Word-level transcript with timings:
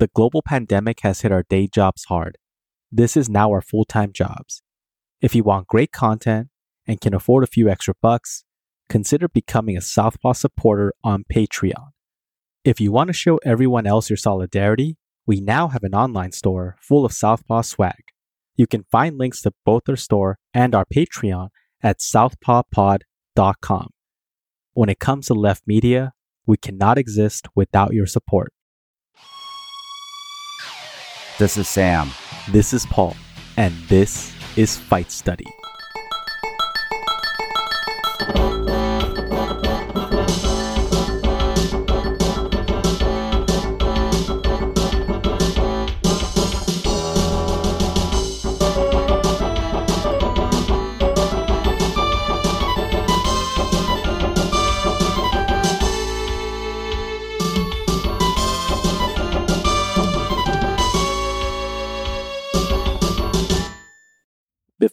The 0.00 0.08
global 0.14 0.40
pandemic 0.40 1.00
has 1.00 1.20
hit 1.20 1.30
our 1.30 1.42
day 1.42 1.68
jobs 1.68 2.06
hard. 2.06 2.38
This 2.90 3.18
is 3.18 3.28
now 3.28 3.50
our 3.50 3.60
full 3.60 3.84
time 3.84 4.14
jobs. 4.14 4.62
If 5.20 5.34
you 5.34 5.44
want 5.44 5.66
great 5.66 5.92
content 5.92 6.48
and 6.86 7.02
can 7.02 7.12
afford 7.12 7.44
a 7.44 7.46
few 7.46 7.68
extra 7.68 7.92
bucks, 8.00 8.44
consider 8.88 9.28
becoming 9.28 9.76
a 9.76 9.82
Southpaw 9.82 10.32
supporter 10.32 10.94
on 11.04 11.24
Patreon. 11.30 11.90
If 12.64 12.80
you 12.80 12.90
want 12.92 13.08
to 13.08 13.12
show 13.12 13.38
everyone 13.44 13.86
else 13.86 14.08
your 14.08 14.16
solidarity, 14.16 14.96
we 15.26 15.42
now 15.42 15.68
have 15.68 15.84
an 15.84 15.94
online 15.94 16.32
store 16.32 16.76
full 16.80 17.04
of 17.04 17.12
Southpaw 17.12 17.60
swag. 17.60 18.04
You 18.56 18.66
can 18.66 18.86
find 18.90 19.18
links 19.18 19.42
to 19.42 19.52
both 19.66 19.82
our 19.86 19.96
store 19.96 20.38
and 20.54 20.74
our 20.74 20.86
Patreon 20.86 21.50
at 21.82 21.98
southpawpod.com. 21.98 23.90
When 24.72 24.88
it 24.88 24.98
comes 24.98 25.26
to 25.26 25.34
left 25.34 25.64
media, 25.66 26.14
we 26.46 26.56
cannot 26.56 26.96
exist 26.96 27.48
without 27.54 27.92
your 27.92 28.06
support. 28.06 28.54
This 31.40 31.56
is 31.56 31.68
Sam. 31.68 32.10
This 32.52 32.74
is 32.74 32.84
Paul, 32.84 33.16
and 33.56 33.72
this 33.88 34.30
is 34.58 34.76
Fight 34.76 35.10
Study. 35.10 35.46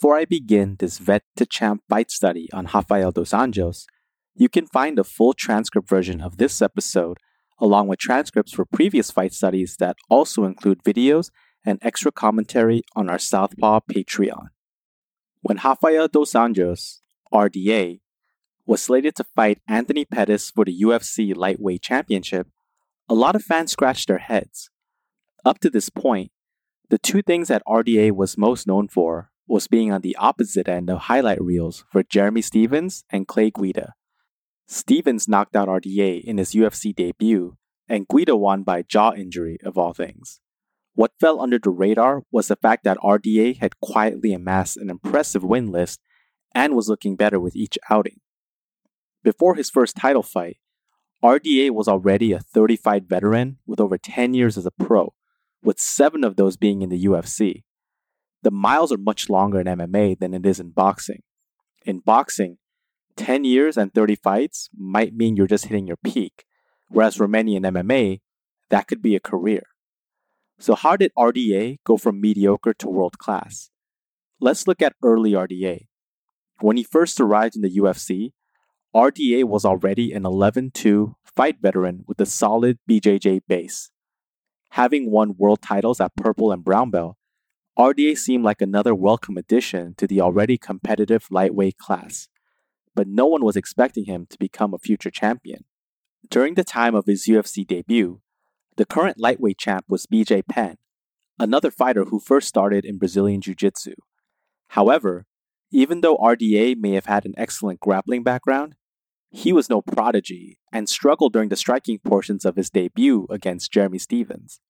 Before 0.07 0.19
I 0.19 0.23
begin 0.23 0.77
this 0.79 0.99
vet 0.99 1.23
to 1.35 1.45
champ 1.45 1.83
fight 1.89 2.09
study 2.11 2.47
on 2.53 2.69
Rafael 2.73 3.11
dos 3.11 3.31
Anjos, 3.31 3.87
you 4.35 4.47
can 4.47 4.65
find 4.65 4.97
a 4.97 5.03
full 5.03 5.33
transcript 5.33 5.89
version 5.89 6.21
of 6.21 6.37
this 6.37 6.61
episode 6.61 7.17
along 7.59 7.89
with 7.89 7.99
transcripts 7.99 8.53
for 8.53 8.63
previous 8.63 9.11
fight 9.11 9.33
studies 9.33 9.75
that 9.79 9.97
also 10.09 10.45
include 10.45 10.81
videos 10.85 11.29
and 11.65 11.77
extra 11.81 12.09
commentary 12.09 12.83
on 12.95 13.09
our 13.09 13.19
Southpaw 13.19 13.81
Patreon. 13.91 14.47
When 15.41 15.59
Rafael 15.61 16.07
dos 16.07 16.31
Anjos, 16.31 17.01
RDA, 17.33 17.99
was 18.65 18.81
slated 18.81 19.13
to 19.17 19.25
fight 19.35 19.59
Anthony 19.67 20.05
Pettis 20.05 20.51
for 20.51 20.63
the 20.63 20.83
UFC 20.83 21.35
Lightweight 21.35 21.81
Championship, 21.81 22.47
a 23.09 23.13
lot 23.13 23.35
of 23.35 23.43
fans 23.43 23.73
scratched 23.73 24.07
their 24.07 24.19
heads. 24.19 24.69
Up 25.43 25.59
to 25.59 25.69
this 25.69 25.89
point, 25.89 26.31
the 26.89 26.97
two 26.97 27.21
things 27.21 27.49
that 27.49 27.61
RDA 27.67 28.13
was 28.13 28.37
most 28.37 28.67
known 28.67 28.87
for 28.87 29.31
was 29.47 29.67
being 29.67 29.91
on 29.91 30.01
the 30.01 30.15
opposite 30.17 30.67
end 30.67 30.89
of 30.89 30.99
highlight 30.99 31.41
reels 31.41 31.85
for 31.91 32.03
Jeremy 32.03 32.41
Stephens 32.41 33.05
and 33.09 33.27
Clay 33.27 33.49
Guida. 33.49 33.93
Stephens 34.67 35.27
knocked 35.27 35.55
out 35.55 35.69
RDA 35.69 36.21
in 36.23 36.37
his 36.37 36.51
UFC 36.51 36.93
debut, 36.93 37.55
and 37.87 38.07
Guida 38.07 38.35
won 38.35 38.63
by 38.63 38.81
jaw 38.81 39.13
injury, 39.13 39.57
of 39.63 39.77
all 39.77 39.93
things. 39.93 40.41
What 40.93 41.13
fell 41.19 41.39
under 41.39 41.57
the 41.57 41.69
radar 41.69 42.23
was 42.31 42.49
the 42.49 42.57
fact 42.57 42.83
that 42.83 42.97
RDA 42.97 43.59
had 43.59 43.79
quietly 43.79 44.33
amassed 44.33 44.75
an 44.77 44.89
impressive 44.89 45.43
win 45.43 45.71
list 45.71 46.01
and 46.53 46.75
was 46.75 46.89
looking 46.89 47.15
better 47.15 47.39
with 47.39 47.55
each 47.55 47.77
outing. 47.89 48.19
Before 49.23 49.55
his 49.55 49.69
first 49.69 49.95
title 49.95 50.23
fight, 50.23 50.57
RDA 51.23 51.71
was 51.71 51.87
already 51.87 52.33
a 52.33 52.39
30 52.39 52.75
fight 52.75 53.03
veteran 53.03 53.57
with 53.65 53.79
over 53.79 53.97
10 53.97 54.33
years 54.33 54.57
as 54.57 54.65
a 54.65 54.71
pro, 54.71 55.13
with 55.63 55.79
seven 55.79 56.23
of 56.23 56.35
those 56.35 56.57
being 56.57 56.81
in 56.81 56.89
the 56.89 57.05
UFC 57.05 57.63
the 58.43 58.51
miles 58.51 58.91
are 58.91 58.97
much 58.97 59.29
longer 59.29 59.59
in 59.59 59.67
MMA 59.67 60.19
than 60.19 60.33
it 60.33 60.45
is 60.45 60.59
in 60.59 60.69
boxing. 60.69 61.23
In 61.85 61.99
boxing, 61.99 62.57
10 63.15 63.43
years 63.43 63.77
and 63.77 63.93
30 63.93 64.15
fights 64.15 64.69
might 64.77 65.15
mean 65.15 65.35
you're 65.35 65.47
just 65.47 65.65
hitting 65.65 65.87
your 65.87 65.97
peak, 65.97 66.45
whereas 66.89 67.15
for 67.15 67.27
many 67.27 67.55
in 67.55 67.63
MMA, 67.63 68.21
that 68.69 68.87
could 68.87 69.01
be 69.01 69.15
a 69.15 69.19
career. 69.19 69.63
So, 70.59 70.75
how 70.75 70.95
did 70.95 71.11
RDA 71.17 71.77
go 71.83 71.97
from 71.97 72.21
mediocre 72.21 72.73
to 72.75 72.89
world 72.89 73.17
class? 73.17 73.69
Let's 74.39 74.67
look 74.67 74.81
at 74.81 74.95
early 75.03 75.31
RDA. 75.31 75.87
When 76.59 76.77
he 76.77 76.83
first 76.83 77.19
arrived 77.19 77.55
in 77.55 77.61
the 77.61 77.75
UFC, 77.77 78.31
RDA 78.95 79.43
was 79.43 79.65
already 79.65 80.11
an 80.13 80.25
11 80.25 80.71
2 80.71 81.15
fight 81.35 81.57
veteran 81.61 82.03
with 82.07 82.19
a 82.19 82.25
solid 82.25 82.79
BJJ 82.89 83.41
base. 83.47 83.91
Having 84.71 85.11
won 85.11 85.35
world 85.37 85.61
titles 85.61 86.01
at 86.01 86.15
purple 86.15 86.51
and 86.51 86.63
brown 86.63 86.89
belt, 86.89 87.15
RDA 87.77 88.17
seemed 88.17 88.43
like 88.43 88.59
another 88.59 88.95
welcome 88.95 89.37
addition 89.37 89.93
to 89.97 90.07
the 90.07 90.19
already 90.19 90.57
competitive 90.57 91.27
lightweight 91.29 91.77
class, 91.77 92.27
but 92.95 93.07
no 93.07 93.27
one 93.27 93.45
was 93.45 93.55
expecting 93.55 94.05
him 94.05 94.25
to 94.31 94.39
become 94.39 94.73
a 94.73 94.79
future 94.79 95.11
champion. 95.11 95.63
During 96.27 96.55
the 96.55 96.63
time 96.63 96.95
of 96.95 97.05
his 97.05 97.27
UFC 97.27 97.67
debut, 97.67 98.21
the 98.77 98.85
current 98.85 99.19
lightweight 99.19 99.59
champ 99.59 99.85
was 99.87 100.07
BJ 100.07 100.41
Penn, 100.49 100.77
another 101.37 101.69
fighter 101.69 102.05
who 102.05 102.19
first 102.19 102.47
started 102.47 102.83
in 102.83 102.97
Brazilian 102.97 103.41
Jiu 103.41 103.53
Jitsu. 103.53 103.93
However, 104.69 105.27
even 105.71 106.01
though 106.01 106.17
RDA 106.17 106.77
may 106.77 106.93
have 106.93 107.05
had 107.05 107.27
an 107.27 107.35
excellent 107.37 107.79
grappling 107.79 108.23
background, 108.23 108.73
he 109.29 109.53
was 109.53 109.69
no 109.69 109.83
prodigy 109.83 110.57
and 110.73 110.89
struggled 110.89 111.31
during 111.31 111.49
the 111.49 111.55
striking 111.55 111.99
portions 111.99 112.43
of 112.43 112.55
his 112.55 112.71
debut 112.71 113.27
against 113.29 113.71
Jeremy 113.71 113.99
Stephens. 113.99 114.61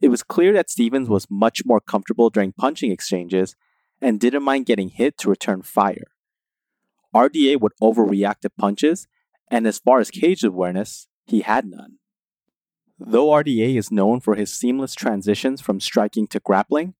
It 0.00 0.08
was 0.08 0.22
clear 0.22 0.52
that 0.52 0.70
Stephens 0.70 1.08
was 1.08 1.26
much 1.30 1.62
more 1.64 1.80
comfortable 1.80 2.30
during 2.30 2.52
punching 2.52 2.92
exchanges 2.92 3.56
and 4.00 4.20
didn't 4.20 4.44
mind 4.44 4.66
getting 4.66 4.90
hit 4.90 5.18
to 5.18 5.30
return 5.30 5.62
fire. 5.62 6.12
RDA 7.14 7.60
would 7.60 7.72
overreact 7.82 8.40
to 8.40 8.50
punches, 8.50 9.08
and 9.50 9.66
as 9.66 9.78
far 9.78 9.98
as 9.98 10.10
cage 10.10 10.44
awareness, 10.44 11.08
he 11.24 11.40
had 11.40 11.66
none. 11.66 11.98
Though 12.98 13.28
RDA 13.28 13.76
is 13.76 13.90
known 13.90 14.20
for 14.20 14.34
his 14.34 14.52
seamless 14.52 14.94
transitions 14.94 15.60
from 15.60 15.80
striking 15.80 16.26
to 16.28 16.40
grappling, 16.40 16.94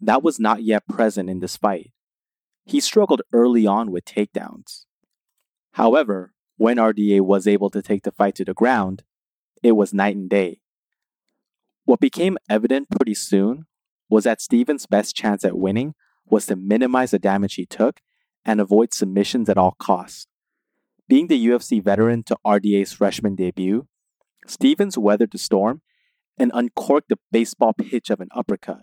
that 0.00 0.22
was 0.22 0.40
not 0.40 0.62
yet 0.62 0.88
present 0.88 1.30
in 1.30 1.40
this 1.40 1.56
fight. 1.56 1.92
He 2.64 2.80
struggled 2.80 3.22
early 3.32 3.66
on 3.66 3.90
with 3.90 4.04
takedowns. 4.04 4.84
However, 5.72 6.32
when 6.56 6.76
RDA 6.76 7.20
was 7.20 7.46
able 7.46 7.70
to 7.70 7.82
take 7.82 8.02
the 8.02 8.12
fight 8.12 8.34
to 8.36 8.44
the 8.44 8.54
ground, 8.54 9.04
it 9.62 9.72
was 9.72 9.94
night 9.94 10.16
and 10.16 10.28
day. 10.28 10.60
What 11.84 12.00
became 12.00 12.38
evident 12.48 12.88
pretty 12.90 13.14
soon 13.14 13.66
was 14.08 14.24
that 14.24 14.40
Stephens' 14.40 14.86
best 14.86 15.16
chance 15.16 15.44
at 15.44 15.58
winning 15.58 15.94
was 16.26 16.46
to 16.46 16.56
minimize 16.56 17.10
the 17.10 17.18
damage 17.18 17.54
he 17.54 17.66
took 17.66 18.00
and 18.44 18.60
avoid 18.60 18.94
submissions 18.94 19.48
at 19.48 19.58
all 19.58 19.76
costs. 19.78 20.26
Being 21.08 21.26
the 21.26 21.46
UFC 21.46 21.82
veteran 21.82 22.22
to 22.24 22.36
RDA's 22.46 22.92
freshman 22.92 23.34
debut, 23.34 23.86
Stephens 24.46 24.96
weathered 24.96 25.32
the 25.32 25.38
storm 25.38 25.82
and 26.38 26.50
uncorked 26.54 27.08
the 27.08 27.18
baseball 27.30 27.72
pitch 27.72 28.10
of 28.10 28.20
an 28.20 28.28
uppercut 28.34 28.82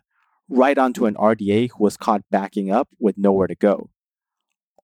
right 0.49 0.77
onto 0.77 1.05
an 1.05 1.13
RDA 1.15 1.69
who 1.71 1.83
was 1.83 1.95
caught 1.95 2.23
backing 2.31 2.71
up 2.71 2.89
with 2.99 3.17
nowhere 3.17 3.47
to 3.47 3.55
go. 3.55 3.89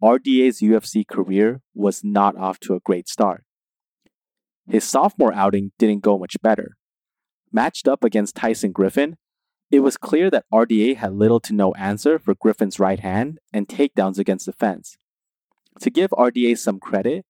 RDA's 0.02 0.60
UFC 0.60 1.08
career 1.08 1.62
was 1.74 2.04
not 2.04 2.38
off 2.38 2.60
to 2.62 2.76
a 2.76 2.80
great 2.80 3.10
start. 3.10 3.44
His 4.68 4.84
sophomore 4.84 5.34
outing 5.34 5.72
didn't 5.80 6.04
go 6.04 6.18
much 6.18 6.36
better. 6.42 6.78
Matched 7.52 7.88
up 7.88 8.04
against 8.04 8.36
Tyson 8.36 8.72
Griffin, 8.72 9.18
it 9.72 9.80
was 9.80 9.98
clear 9.98 10.30
that 10.30 10.46
RDA 10.54 10.98
had 10.98 11.14
little 11.14 11.40
to 11.42 11.54
no 11.54 11.74
answer 11.74 12.20
for 12.20 12.36
Griffin's 12.36 12.80
right 12.80 13.00
hand 13.00 13.40
and 13.52 13.68
takedowns 13.68 14.20
against 14.20 14.46
the 14.46 14.54
fence. 14.54 14.98
To 15.82 15.90
give 15.90 16.12
RDA 16.12 16.58
some 16.58 16.80
credit, 16.80 17.26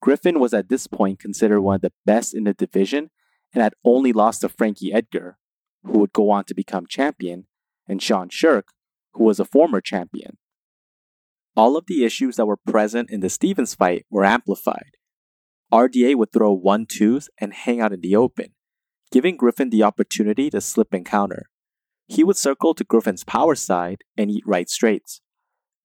Griffin 0.00 0.40
was 0.40 0.54
at 0.54 0.68
this 0.68 0.86
point 0.86 1.18
considered 1.18 1.60
one 1.60 1.76
of 1.76 1.80
the 1.82 1.92
best 2.06 2.34
in 2.34 2.44
the 2.44 2.54
division 2.54 3.10
and 3.52 3.62
had 3.62 3.74
only 3.84 4.12
lost 4.12 4.40
to 4.40 4.48
Frankie 4.48 4.92
Edgar, 4.92 5.36
who 5.84 5.98
would 5.98 6.12
go 6.12 6.30
on 6.30 6.44
to 6.44 6.54
become 6.54 6.86
champion, 6.86 7.46
and 7.88 8.02
Sean 8.02 8.28
Sherk, 8.28 8.68
who 9.12 9.24
was 9.24 9.40
a 9.40 9.44
former 9.44 9.80
champion. 9.80 10.38
All 11.56 11.76
of 11.76 11.86
the 11.86 12.04
issues 12.04 12.36
that 12.36 12.46
were 12.46 12.56
present 12.56 13.10
in 13.10 13.20
the 13.20 13.28
Stephens 13.28 13.74
fight 13.74 14.06
were 14.08 14.24
amplified. 14.24 14.92
RDA 15.72 16.14
would 16.16 16.32
throw 16.32 16.52
one 16.52 16.86
twos 16.86 17.28
and 17.38 17.52
hang 17.52 17.80
out 17.80 17.92
in 17.92 18.00
the 18.00 18.16
open, 18.16 18.54
giving 19.10 19.36
Griffin 19.36 19.70
the 19.70 19.82
opportunity 19.82 20.50
to 20.50 20.60
slip 20.60 20.92
and 20.92 21.04
counter. 21.04 21.46
He 22.06 22.24
would 22.24 22.36
circle 22.36 22.74
to 22.74 22.84
Griffin's 22.84 23.24
power 23.24 23.54
side 23.54 24.02
and 24.16 24.30
eat 24.30 24.42
right 24.46 24.68
straights. 24.68 25.20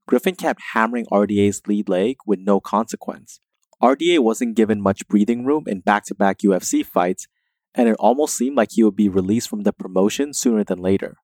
Griffin 0.08 0.36
kept 0.36 0.62
hammering 0.74 1.06
RDA's 1.12 1.62
lead 1.68 1.90
leg 1.90 2.18
with 2.26 2.40
no 2.40 2.60
consequence. 2.60 3.40
RDA 3.82 4.20
wasn't 4.20 4.56
given 4.56 4.82
much 4.82 5.08
breathing 5.08 5.46
room 5.46 5.66
in 5.68 5.82
back 5.82 6.06
to 6.06 6.16
back 6.16 6.40
UFC 6.40 6.86
fights, 6.86 7.28
and 7.74 7.90
it 7.90 7.96
almost 8.00 8.36
seemed 8.36 8.56
like 8.56 8.70
he 8.72 8.84
would 8.84 8.96
be 8.96 9.10
released 9.10 9.50
from 9.50 9.64
the 9.64 9.74
promotion 9.74 10.34
sooner 10.34 10.64
than 10.64 10.80
later. 10.80 11.18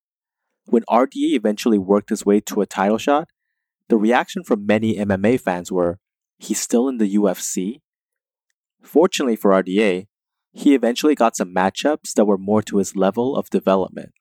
When 0.65 0.83
RDA 0.89 1.33
eventually 1.33 1.77
worked 1.77 2.09
his 2.09 2.25
way 2.25 2.39
to 2.41 2.61
a 2.61 2.65
title 2.65 2.97
shot, 2.97 3.29
the 3.87 3.97
reaction 3.97 4.43
from 4.43 4.65
many 4.65 4.95
MMA 4.95 5.39
fans 5.39 5.71
were, 5.71 5.99
He's 6.37 6.59
still 6.59 6.87
in 6.87 6.97
the 6.97 7.15
UFC? 7.15 7.81
Fortunately 8.81 9.35
for 9.35 9.51
RDA, 9.51 10.07
he 10.53 10.75
eventually 10.75 11.15
got 11.15 11.35
some 11.35 11.53
matchups 11.53 12.13
that 12.13 12.25
were 12.25 12.37
more 12.37 12.61
to 12.63 12.77
his 12.77 12.95
level 12.95 13.35
of 13.35 13.49
development. 13.49 14.11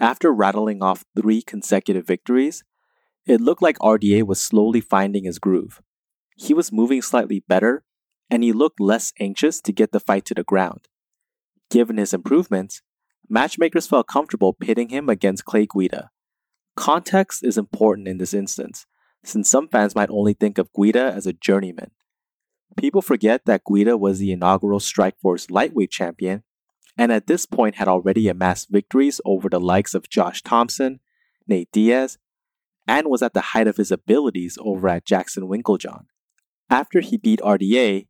After 0.00 0.32
rattling 0.32 0.82
off 0.82 1.04
three 1.16 1.42
consecutive 1.42 2.06
victories, 2.06 2.62
it 3.26 3.40
looked 3.40 3.62
like 3.62 3.78
RDA 3.78 4.22
was 4.24 4.40
slowly 4.40 4.80
finding 4.80 5.24
his 5.24 5.38
groove. 5.38 5.80
He 6.36 6.54
was 6.54 6.72
moving 6.72 7.02
slightly 7.02 7.44
better, 7.48 7.82
and 8.30 8.44
he 8.44 8.52
looked 8.52 8.80
less 8.80 9.12
anxious 9.18 9.60
to 9.62 9.72
get 9.72 9.90
the 9.90 10.00
fight 10.00 10.24
to 10.26 10.34
the 10.34 10.44
ground. 10.44 10.86
Given 11.70 11.96
his 11.96 12.14
improvements, 12.14 12.82
matchmakers 13.28 13.86
felt 13.86 14.06
comfortable 14.06 14.52
pitting 14.52 14.90
him 14.90 15.08
against 15.08 15.44
Clay 15.44 15.66
Guida. 15.66 16.10
Context 16.76 17.44
is 17.44 17.58
important 17.58 18.06
in 18.06 18.18
this 18.18 18.32
instance, 18.32 18.86
since 19.24 19.48
some 19.48 19.68
fans 19.68 19.96
might 19.96 20.10
only 20.10 20.32
think 20.32 20.58
of 20.58 20.72
Guida 20.72 21.12
as 21.14 21.26
a 21.26 21.32
journeyman. 21.32 21.90
People 22.76 23.02
forget 23.02 23.44
that 23.46 23.62
Guida 23.64 23.96
was 23.96 24.18
the 24.18 24.32
inaugural 24.32 24.78
Strikeforce 24.78 25.50
lightweight 25.50 25.90
champion, 25.90 26.44
and 26.96 27.12
at 27.12 27.26
this 27.26 27.46
point 27.46 27.76
had 27.76 27.88
already 27.88 28.28
amassed 28.28 28.68
victories 28.70 29.20
over 29.24 29.48
the 29.48 29.60
likes 29.60 29.94
of 29.94 30.08
Josh 30.08 30.42
Thomson, 30.42 31.00
Nate 31.46 31.70
Diaz, 31.72 32.18
and 32.86 33.08
was 33.08 33.22
at 33.22 33.34
the 33.34 33.40
height 33.40 33.66
of 33.66 33.76
his 33.76 33.90
abilities 33.90 34.58
over 34.60 34.88
at 34.88 35.04
Jackson 35.04 35.44
Winkeljohn. 35.48 36.06
After 36.70 37.00
he 37.00 37.16
beat 37.16 37.40
RDA, 37.40 38.06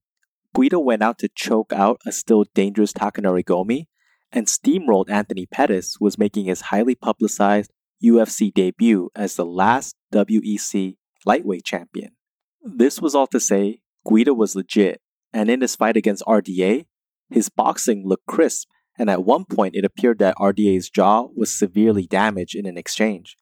Guida 0.55 0.81
went 0.81 1.03
out 1.03 1.19
to 1.19 1.29
choke 1.29 1.73
out 1.73 2.01
a 2.07 2.13
still 2.13 2.45
dangerous 2.55 2.93
Takanori 2.93 3.45
Gomi 3.45 3.87
and 4.33 4.47
steamrolled 4.47 5.11
Anthony 5.11 5.47
Pettis, 5.47 5.99
was 6.01 6.19
making 6.19 6.47
his 6.47 6.63
highly 6.63 6.95
publicized 6.95 7.73
UFC 8.03 8.53
debut 8.53 9.11
as 9.15 9.37
the 9.37 9.47
last 9.47 9.97
WEC 10.13 10.97
lightweight 11.25 11.65
champion. 11.65 12.11
This 12.63 13.01
was 13.01 13.15
all 13.15 13.27
to 13.29 13.41
say, 13.41 13.81
Guida 14.07 14.35
was 14.35 14.57
legit, 14.57 15.01
and 15.33 15.51
in 15.51 15.61
his 15.61 15.77
fight 15.77 15.97
against 15.97 16.25
RDA, 16.25 16.87
his 17.31 17.49
boxing 17.49 18.07
looked 18.07 18.27
crisp, 18.27 18.69
and 18.99 19.09
at 19.11 19.25
one 19.25 19.45
point 19.45 19.77
it 19.77 19.85
appeared 19.85 20.19
that 20.19 20.37
RDA's 20.37 20.91
jaw 20.91 21.29
was 21.37 21.53
severely 21.53 22.07
damaged 22.07 22.55
in 22.55 22.67
an 22.67 22.79
exchange. 22.79 23.37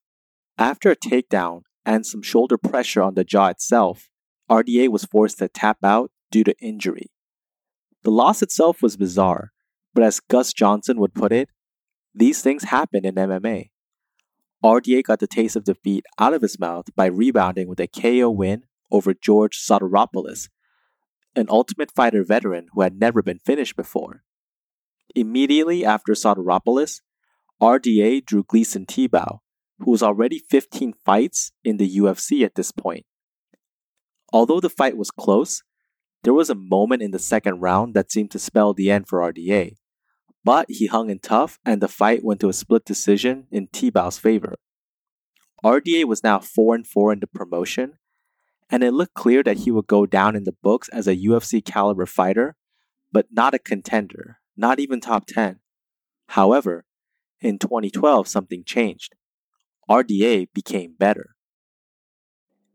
After 0.58 0.91
a 0.91 0.97
takedown 0.97 1.62
and 1.85 2.05
some 2.05 2.23
shoulder 2.23 2.58
pressure 2.58 3.03
on 3.03 3.14
the 3.14 3.25
jaw 3.25 3.49
itself, 3.49 4.08
RDA 4.50 4.88
was 4.88 5.05
forced 5.05 5.38
to 5.38 5.49
tap 5.49 5.79
out 5.82 6.11
due 6.31 6.44
to 6.44 6.55
injury. 6.61 7.11
The 8.03 8.11
loss 8.11 8.43
itself 8.43 8.82
was 8.82 8.97
bizarre, 8.97 9.53
but 9.94 10.05
as 10.05 10.20
Gus 10.20 10.53
Johnson 10.53 10.99
would 11.00 11.14
put 11.14 11.32
it, 11.32 11.49
these 12.14 12.43
things 12.43 12.64
happen 12.64 13.05
in 13.05 13.14
MMA. 13.14 13.70
RDA 14.64 15.03
got 15.03 15.20
the 15.20 15.26
taste 15.26 15.56
of 15.56 15.64
defeat 15.64 16.05
out 16.19 16.35
of 16.35 16.43
his 16.43 16.58
mouth 16.58 16.87
by 16.97 17.06
rebounding 17.06 17.69
with 17.69 17.81
a 17.81 17.87
KO 17.87 18.31
win 18.31 18.64
over 18.90 19.14
George 19.14 19.58
Sotiropoulos, 19.58 20.48
an 21.34 21.46
Ultimate 21.48 21.90
Fighter 21.90 22.24
veteran 22.24 22.68
who 22.72 22.82
had 22.82 22.98
never 22.98 23.22
been 23.22 23.38
finished 23.38 23.76
before. 23.76 24.22
Immediately 25.14 25.84
after 25.84 26.12
Sotiropoulos, 26.12 27.00
RDA 27.60 28.24
drew 28.24 28.44
Gleison 28.44 28.86
Tibau, 28.86 29.38
who 29.78 29.90
was 29.90 30.02
already 30.02 30.38
15 30.38 30.94
fights 31.04 31.52
in 31.64 31.76
the 31.76 31.96
UFC 31.96 32.44
at 32.44 32.54
this 32.54 32.72
point. 32.72 33.06
Although 34.32 34.60
the 34.60 34.70
fight 34.70 34.96
was 34.96 35.10
close, 35.10 35.62
there 36.22 36.34
was 36.34 36.50
a 36.50 36.54
moment 36.54 37.02
in 37.02 37.12
the 37.12 37.18
second 37.18 37.60
round 37.60 37.94
that 37.94 38.10
seemed 38.10 38.30
to 38.32 38.38
spell 38.38 38.74
the 38.74 38.90
end 38.90 39.08
for 39.08 39.20
RDA. 39.20 39.76
But 40.44 40.66
he 40.68 40.86
hung 40.86 41.10
in 41.10 41.18
tough, 41.18 41.58
and 41.64 41.80
the 41.80 41.88
fight 41.88 42.24
went 42.24 42.40
to 42.40 42.48
a 42.48 42.52
split 42.52 42.84
decision 42.84 43.46
in 43.50 43.68
Tibau's 43.68 44.18
favor. 44.18 44.56
RDA 45.64 46.04
was 46.04 46.22
now 46.22 46.38
4 46.38 46.74
and 46.74 46.86
4 46.86 47.14
in 47.14 47.20
the 47.20 47.26
promotion, 47.26 47.98
and 48.70 48.82
it 48.82 48.92
looked 48.92 49.14
clear 49.14 49.42
that 49.42 49.58
he 49.58 49.70
would 49.70 49.86
go 49.86 50.06
down 50.06 50.34
in 50.36 50.44
the 50.44 50.56
books 50.62 50.88
as 50.88 51.06
a 51.06 51.16
UFC 51.16 51.64
caliber 51.64 52.06
fighter, 52.06 52.56
but 53.12 53.26
not 53.30 53.54
a 53.54 53.58
contender, 53.58 54.38
not 54.56 54.80
even 54.80 55.00
top 55.00 55.26
10. 55.26 55.60
However, 56.30 56.84
in 57.40 57.58
2012, 57.58 58.26
something 58.26 58.64
changed. 58.64 59.14
RDA 59.88 60.48
became 60.52 60.94
better. 60.98 61.36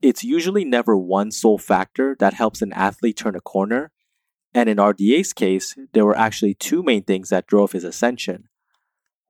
It's 0.02 0.24
usually 0.24 0.66
never 0.66 0.98
one 0.98 1.32
sole 1.32 1.58
factor 1.58 2.16
that 2.20 2.34
helps 2.34 2.62
an 2.62 2.74
athlete 2.74 3.18
turn 3.18 3.36
a 3.36 3.42
corner, 3.42 3.92
and 4.54 4.70
in 4.70 4.78
RDA's 4.78 5.34
case, 5.34 5.76
there 5.94 6.06
were 6.06 6.18
actually 6.18 6.54
two 6.54 6.82
main 6.82 7.04
things 7.04 7.30
that 7.30 7.48
drove 7.48 7.74
his 7.74 7.84
ascension 7.84 8.48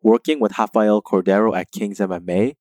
working 0.01 0.39
with 0.39 0.57
Rafael 0.57 1.01
Cordeiro 1.01 1.55
at 1.55 1.71
King's 1.71 1.99
MMA 1.99 2.55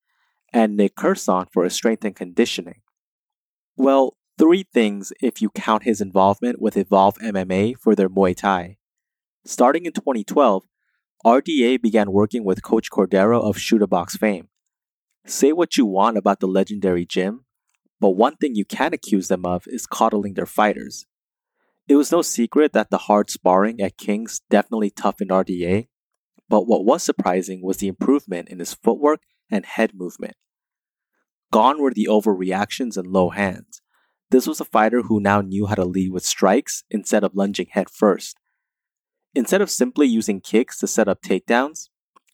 and 0.53 0.76
Nick 0.76 0.94
Curson 0.94 1.46
for 1.53 1.64
his 1.64 1.75
strength 1.75 2.05
and 2.05 2.14
conditioning. 2.14 2.82
Well, 3.81 4.19
three 4.37 4.67
things 4.75 5.11
if 5.23 5.41
you 5.41 5.49
count 5.49 5.85
his 5.85 6.03
involvement 6.03 6.61
with 6.61 6.77
Evolve 6.77 7.17
MMA 7.17 7.79
for 7.79 7.94
their 7.94 8.11
Muay 8.11 8.37
Thai. 8.37 8.77
Starting 9.47 9.87
in 9.87 9.93
2012, 9.93 10.65
RDA 11.25 11.81
began 11.81 12.12
working 12.12 12.44
with 12.44 12.62
Coach 12.62 12.91
Cordeiro 12.91 13.43
of 13.43 13.56
Chute 13.59 13.88
Boxe 13.88 14.19
fame. 14.19 14.50
Say 15.25 15.53
what 15.53 15.79
you 15.79 15.87
want 15.87 16.19
about 16.19 16.41
the 16.41 16.47
legendary 16.47 17.06
gym, 17.06 17.47
but 17.99 18.11
one 18.11 18.37
thing 18.37 18.55
you 18.55 18.67
can 18.67 18.93
accuse 18.93 19.29
them 19.29 19.47
of 19.47 19.65
is 19.67 19.87
coddling 19.87 20.35
their 20.35 20.44
fighters. 20.44 21.06
It 21.88 21.97
was 21.97 22.12
no 22.12 22.21
secret 22.21 22.75
that 22.75 22.91
the 22.91 23.06
hard 23.09 23.31
sparring 23.31 23.81
at 23.81 23.97
King's 23.97 24.43
definitely 24.50 24.91
toughened 24.91 25.31
RDA, 25.31 25.88
but 26.50 26.67
what 26.67 26.85
was 26.85 27.03
surprising 27.03 27.62
was 27.62 27.79
the 27.79 27.88
improvement 27.88 28.50
in 28.50 28.59
his 28.59 28.75
footwork 28.75 29.23
and 29.50 29.65
head 29.65 29.93
movement. 29.94 30.37
Gone 31.52 31.81
were 31.81 31.93
the 31.93 32.08
overreactions 32.11 32.97
and 32.97 33.06
low 33.06 33.31
hands. 33.31 33.82
This 34.31 34.47
was 34.47 34.61
a 34.61 34.64
fighter 34.64 35.02
who 35.02 35.20
now 35.20 35.41
knew 35.41 35.67
how 35.67 35.75
to 35.75 35.85
lead 35.85 36.12
with 36.12 36.25
strikes 36.25 36.85
instead 36.91 37.25
of 37.25 37.35
lunging 37.35 37.67
head 37.70 37.91
first. 37.91 38.37
Instead 39.35 39.61
of 39.61 39.70
simply 39.70 40.06
using 40.06 40.41
kicks 40.41 40.79
to 40.79 40.87
set 40.87 41.08
up 41.08 41.23
takedowns, 41.23 41.88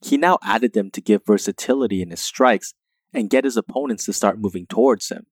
he 0.05 0.17
now 0.17 0.39
added 0.43 0.75
them 0.75 0.91
to 0.91 1.01
give 1.01 1.25
versatility 1.27 2.03
in 2.03 2.11
his 2.11 2.21
strikes 2.21 2.75
and 3.15 3.31
get 3.31 3.45
his 3.45 3.57
opponents 3.57 4.05
to 4.05 4.13
start 4.13 4.39
moving 4.39 4.67
towards 4.67 5.09
him. 5.09 5.27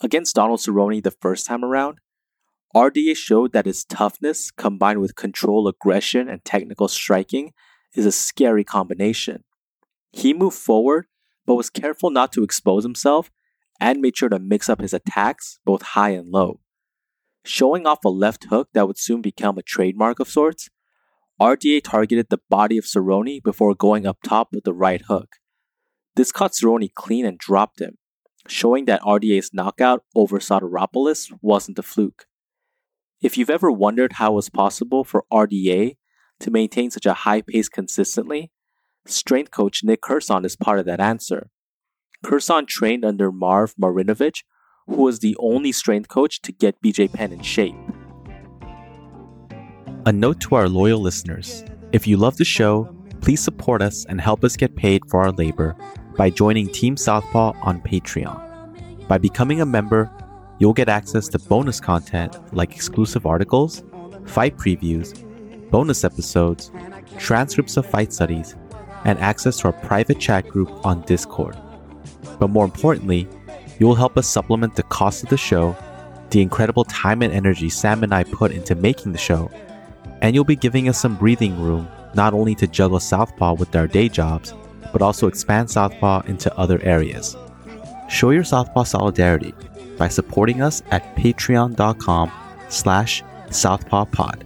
Against 0.00 0.34
Donald 0.34 0.60
Cerrone 0.60 1.02
the 1.02 1.10
first 1.10 1.46
time 1.46 1.64
around, 1.64 1.98
RDA 2.74 3.16
showed 3.16 3.52
that 3.52 3.66
his 3.66 3.84
toughness 3.84 4.50
combined 4.50 5.00
with 5.00 5.16
control 5.16 5.68
aggression 5.68 6.28
and 6.28 6.44
technical 6.44 6.88
striking 6.88 7.52
is 7.94 8.06
a 8.06 8.12
scary 8.12 8.64
combination. 8.64 9.44
He 10.10 10.34
moved 10.34 10.56
forward, 10.56 11.06
but 11.46 11.54
was 11.54 11.70
careful 11.70 12.10
not 12.10 12.32
to 12.32 12.44
expose 12.44 12.84
himself 12.84 13.30
and 13.80 14.00
made 14.00 14.16
sure 14.16 14.28
to 14.28 14.38
mix 14.38 14.68
up 14.68 14.80
his 14.80 14.92
attacks, 14.92 15.58
both 15.64 15.82
high 15.82 16.10
and 16.10 16.28
low. 16.28 16.60
Showing 17.44 17.86
off 17.86 18.04
a 18.04 18.08
left 18.08 18.44
hook 18.44 18.68
that 18.74 18.86
would 18.86 18.98
soon 18.98 19.20
become 19.20 19.58
a 19.58 19.62
trademark 19.62 20.20
of 20.20 20.28
sorts, 20.28 20.70
RDA 21.40 21.82
targeted 21.82 22.28
the 22.30 22.40
body 22.48 22.78
of 22.78 22.84
Cerrone 22.84 23.42
before 23.42 23.74
going 23.74 24.06
up 24.06 24.18
top 24.22 24.50
with 24.52 24.62
the 24.62 24.72
right 24.72 25.02
hook. 25.08 25.36
This 26.14 26.30
caught 26.30 26.52
Cerrone 26.52 26.94
clean 26.94 27.26
and 27.26 27.38
dropped 27.38 27.80
him, 27.80 27.98
showing 28.46 28.84
that 28.84 29.02
RDA's 29.02 29.52
knockout 29.52 30.04
over 30.14 30.38
Sotiropoulos 30.38 31.32
wasn't 31.40 31.80
a 31.80 31.82
fluke. 31.82 32.26
If 33.20 33.36
you've 33.36 33.50
ever 33.50 33.72
wondered 33.72 34.14
how 34.14 34.32
it 34.32 34.36
was 34.36 34.50
possible 34.50 35.02
for 35.02 35.24
RDA 35.32 35.96
to 36.40 36.50
maintain 36.50 36.92
such 36.92 37.06
a 37.06 37.14
high 37.14 37.40
pace 37.40 37.68
consistently, 37.68 38.51
strength 39.06 39.50
coach 39.50 39.82
Nick 39.82 40.00
Curson 40.02 40.44
is 40.44 40.56
part 40.56 40.78
of 40.78 40.86
that 40.86 41.00
answer. 41.00 41.50
Curson 42.24 42.66
trained 42.66 43.04
under 43.04 43.32
Marv 43.32 43.74
Marinovich, 43.80 44.44
who 44.86 45.02
was 45.02 45.18
the 45.18 45.36
only 45.38 45.72
strength 45.72 46.08
coach 46.08 46.40
to 46.42 46.52
get 46.52 46.80
BJ 46.82 47.12
Penn 47.12 47.32
in 47.32 47.42
shape. 47.42 47.74
A 50.06 50.12
note 50.12 50.40
to 50.40 50.54
our 50.54 50.68
loyal 50.68 51.00
listeners 51.00 51.64
if 51.92 52.06
you 52.06 52.16
love 52.16 52.36
the 52.38 52.44
show, 52.44 52.84
please 53.20 53.42
support 53.42 53.82
us 53.82 54.06
and 54.06 54.20
help 54.20 54.44
us 54.44 54.56
get 54.56 54.74
paid 54.74 55.02
for 55.08 55.20
our 55.20 55.30
labor 55.32 55.76
by 56.16 56.30
joining 56.30 56.68
Team 56.68 56.96
Southpaw 56.96 57.52
on 57.62 57.80
Patreon. 57.82 59.08
By 59.08 59.18
becoming 59.18 59.60
a 59.60 59.66
member, 59.66 60.10
you'll 60.58 60.72
get 60.72 60.88
access 60.88 61.28
to 61.28 61.38
bonus 61.38 61.80
content 61.80 62.38
like 62.54 62.74
exclusive 62.74 63.26
articles, 63.26 63.84
fight 64.24 64.56
previews, 64.56 65.12
bonus 65.70 66.02
episodes, 66.02 66.70
transcripts 67.18 67.76
of 67.76 67.84
fight 67.84 68.12
studies, 68.12 68.56
and 69.04 69.18
access 69.18 69.58
to 69.58 69.64
our 69.68 69.72
private 69.72 70.18
chat 70.18 70.48
group 70.48 70.70
on 70.84 71.02
Discord. 71.02 71.56
But 72.38 72.50
more 72.50 72.64
importantly, 72.64 73.28
you 73.78 73.86
will 73.86 73.94
help 73.94 74.16
us 74.16 74.28
supplement 74.28 74.76
the 74.76 74.82
cost 74.84 75.24
of 75.24 75.28
the 75.28 75.36
show, 75.36 75.76
the 76.30 76.40
incredible 76.40 76.84
time 76.84 77.22
and 77.22 77.32
energy 77.32 77.68
Sam 77.68 78.02
and 78.04 78.14
I 78.14 78.24
put 78.24 78.52
into 78.52 78.74
making 78.74 79.12
the 79.12 79.18
show, 79.18 79.50
and 80.20 80.34
you'll 80.34 80.44
be 80.44 80.56
giving 80.56 80.88
us 80.88 81.00
some 81.00 81.16
breathing 81.16 81.60
room 81.60 81.88
not 82.14 82.34
only 82.34 82.54
to 82.56 82.66
juggle 82.66 83.00
Southpaw 83.00 83.54
with 83.54 83.74
our 83.74 83.86
day 83.86 84.08
jobs, 84.08 84.54
but 84.92 85.02
also 85.02 85.26
expand 85.26 85.70
Southpaw 85.70 86.22
into 86.26 86.54
other 86.56 86.80
areas. 86.82 87.36
Show 88.08 88.30
your 88.30 88.44
Southpaw 88.44 88.84
solidarity 88.84 89.54
by 89.96 90.08
supporting 90.08 90.62
us 90.62 90.82
at 90.90 91.16
patreon.com 91.16 92.30
slash 92.68 93.22
southpawpod. 93.48 94.42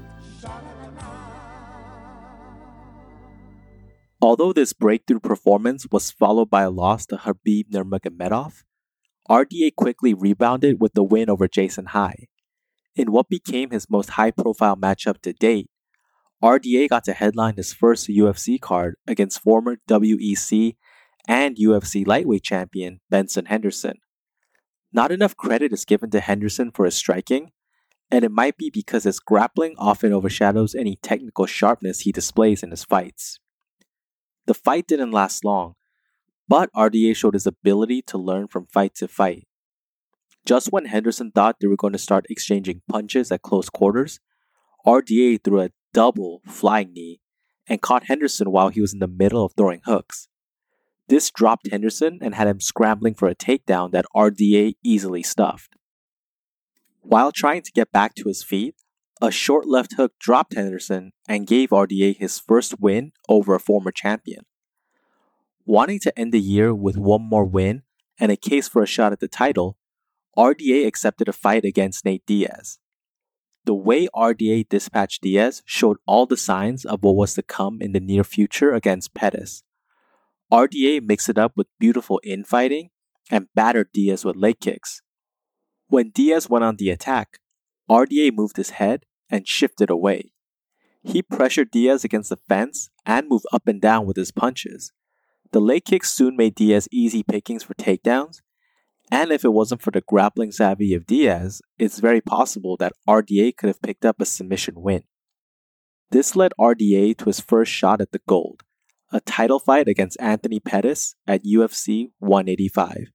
Although 4.21 4.55
this 4.55 4.73
breakthrough 4.73 5.21
performance 5.21 5.87
was 5.91 6.11
followed 6.11 6.49
by 6.49 6.63
a 6.63 6.71
loss 6.71 7.05
to 7.07 7.17
Khabib 7.17 7.71
Nurmagomedov, 7.71 8.65
RDA 9.29 9.75
quickly 9.77 10.15
rebounded 10.15 10.81
with 10.81 10.95
the 10.95 11.03
win 11.03 11.29
over 11.29 11.47
Jason 11.47 11.87
High. 11.87 12.29
In 12.95 13.13
what 13.13 13.29
became 13.29 13.71
his 13.71 13.91
most 13.91 14.11
high 14.11 14.31
profile 14.31 14.77
matchup 14.77 15.21
to 15.23 15.35
date, 15.35 15.69
RDA 16.43 16.89
got 16.89 17.05
to 17.05 17.13
headline 17.13 17.57
his 17.57 17.75
first 17.75 18.09
UFC 18.09 18.59
card 18.59 18.97
against 19.07 19.43
former 19.43 19.77
WEC 19.89 20.77
and 21.29 21.57
UFC 21.57 22.07
lightweight 22.07 22.43
champion 22.43 23.01
Benson 23.11 23.47
Henderson. 23.47 23.99
Not 24.93 25.13
enough 25.13 25.37
credit 25.37 25.75
is 25.75 25.85
given 25.85 26.11
to 26.11 26.21
Henderson 26.21 26.71
for 26.71 26.87
his 26.87 26.95
striking, 26.95 27.51
and 28.11 28.25
it 28.25 28.31
might 28.31 28.57
be 28.57 28.71
because 28.71 29.05
his 29.05 29.21
grappling 29.21 29.75
often 29.77 30.13
overshadows 30.13 30.75
any 30.75 30.97
technical 31.03 31.45
sharpness 31.45 32.01
he 32.01 32.13
displays 32.13 32.63
in 32.63 32.71
his 32.71 32.85
fights. 32.85 33.41
The 34.47 34.55
fight 34.55 34.87
didn't 34.87 35.11
last 35.11 35.45
long, 35.45 35.75
but 36.49 36.71
RDA 36.73 37.17
showed 37.17 37.35
his 37.35 37.47
ability 37.47 38.03
to 38.03 38.19
learn 38.19 38.49
from 38.49 38.67
fight 38.67 38.95
to 38.97 39.09
fight. 39.09 39.47
Just 40.47 40.69
when 40.71 40.87
Henderson 40.87 41.33
thought 41.33 41.57
they 41.61 41.67
were 41.67 41.77
going 41.77 41.93
to 41.93 41.99
start 41.99 42.27
exchanging 42.31 42.83
punches 42.89 43.33
at 43.33 43.43
close 43.43 43.69
quarters, 43.69 44.21
RDA 44.87 45.43
threw 45.43 45.61
a 45.61 45.71
double 45.93 46.43
flying 46.47 46.93
knee 46.93 47.21
and 47.67 47.83
caught 47.83 48.05
Henderson 48.05 48.53
while 48.53 48.69
he 48.69 48.81
was 48.81 48.93
in 48.93 49.01
the 49.01 49.09
middle 49.09 49.45
of 49.45 49.53
throwing 49.57 49.81
hooks. 49.85 50.29
This 51.09 51.31
dropped 51.31 51.71
Henderson 51.71 52.21
and 52.23 52.35
had 52.35 52.47
him 52.47 52.61
scrambling 52.61 53.15
for 53.15 53.29
a 53.29 53.35
takedown 53.35 53.91
that 53.93 54.07
RDA 54.15 54.75
easily 54.85 55.25
stuffed. 55.25 55.75
While 57.01 57.33
trying 57.33 57.63
to 57.63 57.73
get 57.73 57.93
back 57.93 58.15
to 58.17 58.29
his 58.29 58.45
feet, 58.45 58.77
a 59.21 59.31
short 59.31 59.67
left 59.67 59.95
hook 59.95 60.13
dropped 60.19 60.55
Henderson 60.55 61.13
and 61.29 61.47
gave 61.47 61.71
RDA 61.71 62.17
his 62.19 62.39
first 62.39 62.81
win 62.81 63.13
over 63.29 63.55
a 63.55 63.61
former 63.61 63.91
champion. 63.91 64.45
Wanting 65.65 66.01
to 66.01 66.19
end 66.19 66.33
the 66.33 66.41
year 66.41 66.75
with 66.75 66.97
one 66.97 67.23
more 67.23 67.45
win 67.45 67.83
and 68.19 68.31
a 68.31 68.37
case 68.37 68.69
for 68.69 68.83
a 68.83 68.87
shot 68.87 69.13
at 69.13 69.21
the 69.21 69.29
title, 69.29 69.79
RDA 70.37 70.87
accepted 70.87 71.29
a 71.29 71.33
fight 71.33 71.65
against 71.65 72.05
Nate 72.05 72.25
Diaz. 72.27 72.79
The 73.65 73.75
way 73.75 74.07
RDA 74.15 74.69
dispatched 74.69 75.23
Diaz 75.23 75.63
showed 75.65 75.97
all 76.07 76.27
the 76.27 76.37
signs 76.37 76.85
of 76.85 77.03
what 77.03 77.17
was 77.17 77.35
to 77.35 77.43
come 77.43 77.79
in 77.81 77.93
the 77.93 78.01
near 78.01 78.23
future 78.23 78.73
against 78.73 79.15
Pettis. 79.15 79.65
RDA 80.53 81.03
mixed 81.03 81.29
it 81.29 81.39
up 81.39 81.53
with 81.57 81.67
beautiful 81.81 82.21
infighting 82.23 82.91
and 83.31 83.49
battered 83.55 83.89
Diaz 83.93 84.25
with 84.25 84.37
leg 84.37 84.61
kicks. 84.61 85.03
When 85.89 86.11
Diaz 86.11 86.49
went 86.49 86.65
on 86.65 86.77
the 86.77 86.91
attack, 86.91 87.41
RDA 87.91 88.33
moved 88.33 88.57
his 88.57 88.71
head 88.71 89.05
and 89.31 89.47
shifted 89.47 89.91
away. 89.91 90.33
He 91.03 91.23
pressured 91.23 91.71
Diaz 91.71 92.05
against 92.05 92.31
the 92.31 92.39
fence 92.49 92.91
and 93.05 93.29
moved 93.29 93.47
up 93.53 93.69
and 93.69 93.81
down 93.81 94.07
with 94.07 94.17
his 94.17 94.33
punches. 94.33 94.93
The 95.53 95.61
leg 95.61 95.85
kicks 95.85 96.11
soon 96.13 96.37
made 96.37 96.55
Diaz 96.55 96.89
easy 96.91 97.23
pickings 97.23 97.63
for 97.63 97.75
takedowns, 97.75 98.41
and 99.11 99.31
if 99.31 99.45
it 99.45 99.53
wasn't 99.53 99.83
for 99.83 99.93
the 99.93 100.01
grappling 100.01 100.51
savvy 100.51 100.93
of 100.95 101.07
Diaz, 101.07 101.63
it's 101.79 102.01
very 102.01 102.21
possible 102.21 102.77
that 102.79 102.93
RDA 103.09 103.57
could 103.57 103.69
have 103.69 103.83
picked 103.83 104.05
up 104.05 104.21
a 104.21 104.27
submission 104.27 104.75
win. 104.83 105.05
This 106.11 106.35
led 106.35 106.53
RDA 106.59 107.17
to 107.19 107.25
his 107.27 107.41
first 107.41 107.71
shot 107.71 108.01
at 108.01 108.11
the 108.11 108.21
gold, 108.27 108.63
a 109.13 109.21
title 109.21 109.61
fight 109.61 109.87
against 109.87 110.21
Anthony 110.21 110.59
Pettis 110.59 111.15
at 111.27 111.45
UFC 111.45 112.11
185. 112.19 113.13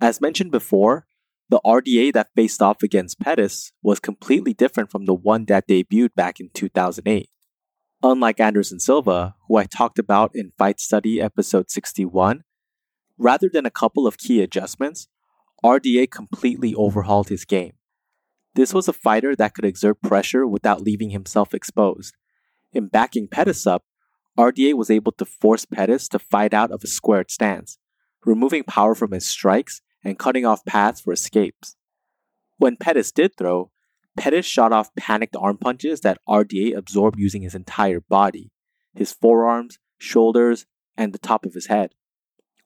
As 0.00 0.20
mentioned 0.20 0.52
before, 0.52 1.06
the 1.50 1.60
RDA 1.66 2.12
that 2.12 2.30
faced 2.36 2.62
off 2.62 2.80
against 2.82 3.18
Pettis 3.18 3.72
was 3.82 3.98
completely 3.98 4.54
different 4.54 4.88
from 4.88 5.04
the 5.04 5.14
one 5.14 5.46
that 5.46 5.66
debuted 5.66 6.14
back 6.14 6.38
in 6.38 6.48
2008. 6.54 7.28
Unlike 8.04 8.40
Anderson 8.40 8.78
Silva, 8.78 9.34
who 9.48 9.56
I 9.56 9.64
talked 9.64 9.98
about 9.98 10.30
in 10.32 10.52
Fight 10.56 10.78
Study 10.78 11.20
episode 11.20 11.68
61, 11.68 12.44
rather 13.18 13.50
than 13.52 13.66
a 13.66 13.70
couple 13.70 14.06
of 14.06 14.16
key 14.16 14.40
adjustments, 14.40 15.08
RDA 15.64 16.08
completely 16.10 16.72
overhauled 16.74 17.28
his 17.28 17.44
game. 17.44 17.72
This 18.54 18.72
was 18.72 18.86
a 18.86 18.92
fighter 18.92 19.34
that 19.34 19.54
could 19.54 19.64
exert 19.64 20.00
pressure 20.00 20.46
without 20.46 20.80
leaving 20.80 21.10
himself 21.10 21.52
exposed. 21.52 22.14
In 22.72 22.86
backing 22.86 23.26
Pettis 23.26 23.66
up, 23.66 23.82
RDA 24.38 24.74
was 24.74 24.88
able 24.88 25.12
to 25.12 25.24
force 25.24 25.64
Pettis 25.64 26.08
to 26.10 26.20
fight 26.20 26.54
out 26.54 26.70
of 26.70 26.84
a 26.84 26.86
squared 26.86 27.30
stance, 27.30 27.76
removing 28.24 28.62
power 28.62 28.94
from 28.94 29.10
his 29.10 29.26
strikes 29.26 29.82
and 30.02 30.18
cutting 30.18 30.46
off 30.46 30.64
paths 30.64 31.00
for 31.00 31.12
escapes. 31.12 31.76
When 32.58 32.76
Pettis 32.76 33.12
did 33.12 33.36
throw, 33.36 33.70
Pettis 34.16 34.46
shot 34.46 34.72
off 34.72 34.94
panicked 34.96 35.36
arm 35.36 35.56
punches 35.56 36.00
that 36.00 36.18
RDA 36.28 36.76
absorbed 36.76 37.18
using 37.18 37.42
his 37.42 37.54
entire 37.54 38.00
body, 38.00 38.50
his 38.94 39.12
forearms, 39.12 39.78
shoulders, 39.98 40.66
and 40.96 41.12
the 41.12 41.18
top 41.18 41.46
of 41.46 41.54
his 41.54 41.66
head. 41.66 41.94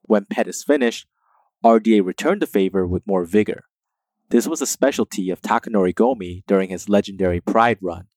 When 0.02 0.26
Pettis 0.26 0.64
finished, 0.64 1.06
RDA 1.64 2.04
returned 2.04 2.42
the 2.42 2.46
favor 2.46 2.86
with 2.86 3.06
more 3.06 3.24
vigor. 3.24 3.64
This 4.30 4.46
was 4.46 4.60
a 4.60 4.66
specialty 4.66 5.30
of 5.30 5.42
Takanori 5.42 5.94
Gomi 5.94 6.44
during 6.46 6.70
his 6.70 6.88
legendary 6.88 7.40
Pride 7.40 7.78
run. 7.80 8.08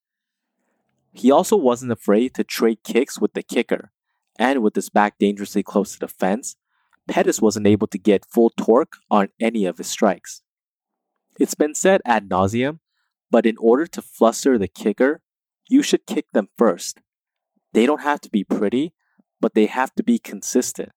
He 1.14 1.32
also 1.32 1.56
wasn't 1.56 1.92
afraid 1.92 2.34
to 2.36 2.44
trade 2.44 2.80
kicks 2.84 3.20
with 3.20 3.34
the 3.34 3.44
kicker, 3.44 3.92
and 4.38 4.62
with 4.62 4.76
his 4.76 4.90
back 4.90 5.18
dangerously 5.20 5.64
close 5.64 5.94
to 5.94 6.00
the 6.00 6.08
fence, 6.08 6.56
Pettis 7.08 7.42
wasn't 7.42 7.68
able 7.68 7.88
to 7.88 7.98
get 7.98 8.26
full 8.26 8.52
torque 8.52 8.98
on 9.10 9.30
any 9.40 9.66
of 9.66 9.78
his 9.78 9.88
strikes. 9.88 10.42
It's 11.40 11.56
been 11.56 11.76
said 11.76 12.02
ad 12.06 12.30
nauseum, 12.30 12.80
but 13.30 13.46
in 13.46 13.56
order 13.60 13.86
to 13.88 14.02
fluster 14.02 14.58
the 14.58 14.68
kicker, 14.68 15.22
you 15.70 15.84
should 15.84 16.06
kick 16.06 16.26
them 16.34 16.50
first. 16.58 17.00
They 17.74 17.86
don't 17.86 18.02
have 18.02 18.22
to 18.22 18.30
be 18.30 18.44
pretty, 18.44 18.94
but 19.40 19.54
they 19.54 19.68
have 19.68 19.94
to 19.96 20.04
be 20.04 20.20
consistent. 20.20 20.92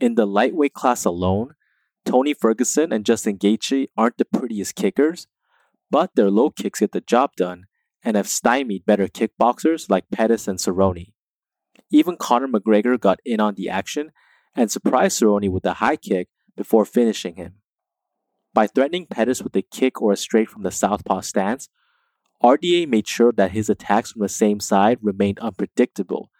In 0.00 0.14
the 0.14 0.26
lightweight 0.26 0.74
class 0.74 1.04
alone, 1.04 1.54
Tony 2.04 2.34
Ferguson 2.34 2.92
and 2.92 3.04
Justin 3.04 3.38
Gaethje 3.38 3.88
aren't 3.96 4.18
the 4.18 4.24
prettiest 4.24 4.76
kickers, 4.76 5.26
but 5.90 6.10
their 6.14 6.30
low 6.30 6.50
kicks 6.50 6.80
get 6.80 6.92
the 6.92 7.00
job 7.00 7.32
done 7.36 7.64
and 8.02 8.16
have 8.16 8.28
stymied 8.28 8.86
better 8.86 9.08
kickboxers 9.08 9.90
like 9.90 10.10
Pettis 10.12 10.46
and 10.46 10.58
Cerrone. 10.58 11.12
Even 11.90 12.16
Conor 12.16 12.48
McGregor 12.48 13.00
got 13.00 13.20
in 13.24 13.40
on 13.40 13.54
the 13.54 13.68
action 13.68 14.12
and 14.56 14.70
surprised 14.70 15.20
Cerrone 15.20 15.50
with 15.50 15.64
a 15.66 15.74
high 15.74 15.96
kick 15.96 16.28
before 16.56 16.84
finishing 16.84 17.36
him. 17.36 17.56
By 18.54 18.66
threatening 18.66 19.06
Pettis 19.06 19.42
with 19.42 19.54
a 19.54 19.62
kick 19.62 20.00
or 20.00 20.12
a 20.12 20.16
straight 20.16 20.48
from 20.48 20.62
the 20.62 20.70
southpaw 20.70 21.20
stance, 21.20 21.68
RDA 22.42 22.88
made 22.88 23.06
sure 23.06 23.32
that 23.32 23.52
his 23.52 23.68
attacks 23.68 24.12
from 24.12 24.22
the 24.22 24.28
same 24.28 24.60
side 24.60 24.98
remained 25.02 25.38
unpredictable, 25.40 26.30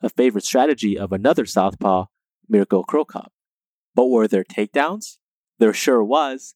a 0.00 0.08
favorite 0.08 0.44
strategy 0.44 0.96
of 0.96 1.12
another 1.12 1.44
southpaw, 1.44 2.06
Mirko 2.48 2.84
Cro 2.84 3.04
Cop. 3.04 3.32
But 3.94 4.06
were 4.06 4.28
there 4.28 4.44
takedowns? 4.44 5.18
There 5.58 5.72
sure 5.72 6.04
was. 6.04 6.54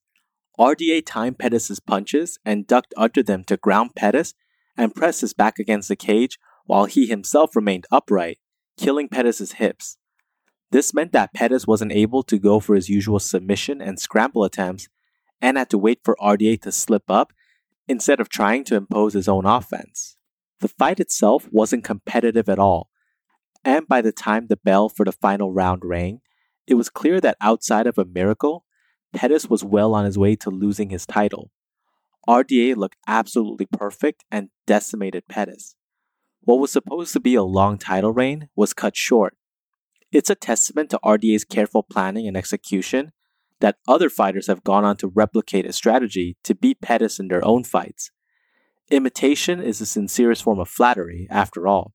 RDA 0.58 1.02
timed 1.06 1.38
Pettis' 1.38 1.80
punches 1.80 2.38
and 2.44 2.66
ducked 2.66 2.92
under 2.96 3.22
them 3.22 3.44
to 3.44 3.56
ground 3.56 3.96
Pettis 3.96 4.34
and 4.76 4.94
press 4.94 5.20
his 5.20 5.32
back 5.32 5.58
against 5.58 5.88
the 5.88 5.96
cage 5.96 6.38
while 6.66 6.84
he 6.84 7.06
himself 7.06 7.56
remained 7.56 7.86
upright, 7.90 8.38
killing 8.76 9.08
Pettis' 9.08 9.52
hips. 9.52 9.96
This 10.72 10.94
meant 10.94 11.12
that 11.12 11.34
Pettis 11.34 11.66
wasn't 11.66 11.92
able 11.92 12.22
to 12.24 12.38
go 12.38 12.60
for 12.60 12.74
his 12.74 12.88
usual 12.88 13.18
submission 13.18 13.80
and 13.80 13.98
scramble 13.98 14.44
attempts 14.44 14.88
and 15.40 15.56
had 15.56 15.70
to 15.70 15.78
wait 15.78 16.00
for 16.04 16.16
RDA 16.20 16.62
to 16.62 16.72
slip 16.72 17.04
up 17.08 17.32
instead 17.88 18.20
of 18.20 18.28
trying 18.28 18.62
to 18.64 18.76
impose 18.76 19.14
his 19.14 19.28
own 19.28 19.46
offense. 19.46 20.16
The 20.60 20.68
fight 20.68 21.00
itself 21.00 21.48
wasn't 21.50 21.84
competitive 21.84 22.48
at 22.48 22.58
all, 22.58 22.88
and 23.64 23.88
by 23.88 24.00
the 24.00 24.12
time 24.12 24.46
the 24.46 24.56
bell 24.56 24.88
for 24.88 25.04
the 25.04 25.12
final 25.12 25.52
round 25.52 25.82
rang, 25.84 26.20
it 26.66 26.74
was 26.74 26.88
clear 26.88 27.20
that 27.20 27.36
outside 27.40 27.86
of 27.86 27.98
a 27.98 28.04
miracle, 28.04 28.64
Pettis 29.12 29.48
was 29.48 29.64
well 29.64 29.92
on 29.94 30.04
his 30.04 30.18
way 30.18 30.36
to 30.36 30.50
losing 30.50 30.90
his 30.90 31.06
title. 31.06 31.50
RDA 32.28 32.76
looked 32.76 32.98
absolutely 33.08 33.66
perfect 33.66 34.24
and 34.30 34.50
decimated 34.66 35.26
Pettis. 35.26 35.74
What 36.42 36.60
was 36.60 36.70
supposed 36.70 37.12
to 37.14 37.20
be 37.20 37.34
a 37.34 37.42
long 37.42 37.76
title 37.76 38.12
reign 38.12 38.48
was 38.54 38.72
cut 38.72 38.96
short 38.96 39.36
it's 40.12 40.30
a 40.30 40.34
testament 40.34 40.90
to 40.90 41.00
RDA's 41.04 41.44
careful 41.44 41.82
planning 41.82 42.26
and 42.26 42.36
execution 42.36 43.12
that 43.60 43.76
other 43.86 44.08
fighters 44.10 44.46
have 44.46 44.64
gone 44.64 44.84
on 44.84 44.96
to 44.96 45.08
replicate 45.08 45.66
a 45.66 45.72
strategy 45.72 46.36
to 46.44 46.54
beat 46.54 46.80
Pettis 46.80 47.20
in 47.20 47.28
their 47.28 47.44
own 47.44 47.62
fights. 47.62 48.10
Imitation 48.90 49.62
is 49.62 49.78
the 49.78 49.86
sincerest 49.86 50.42
form 50.42 50.58
of 50.58 50.68
flattery, 50.68 51.28
after 51.30 51.68
all. 51.68 51.92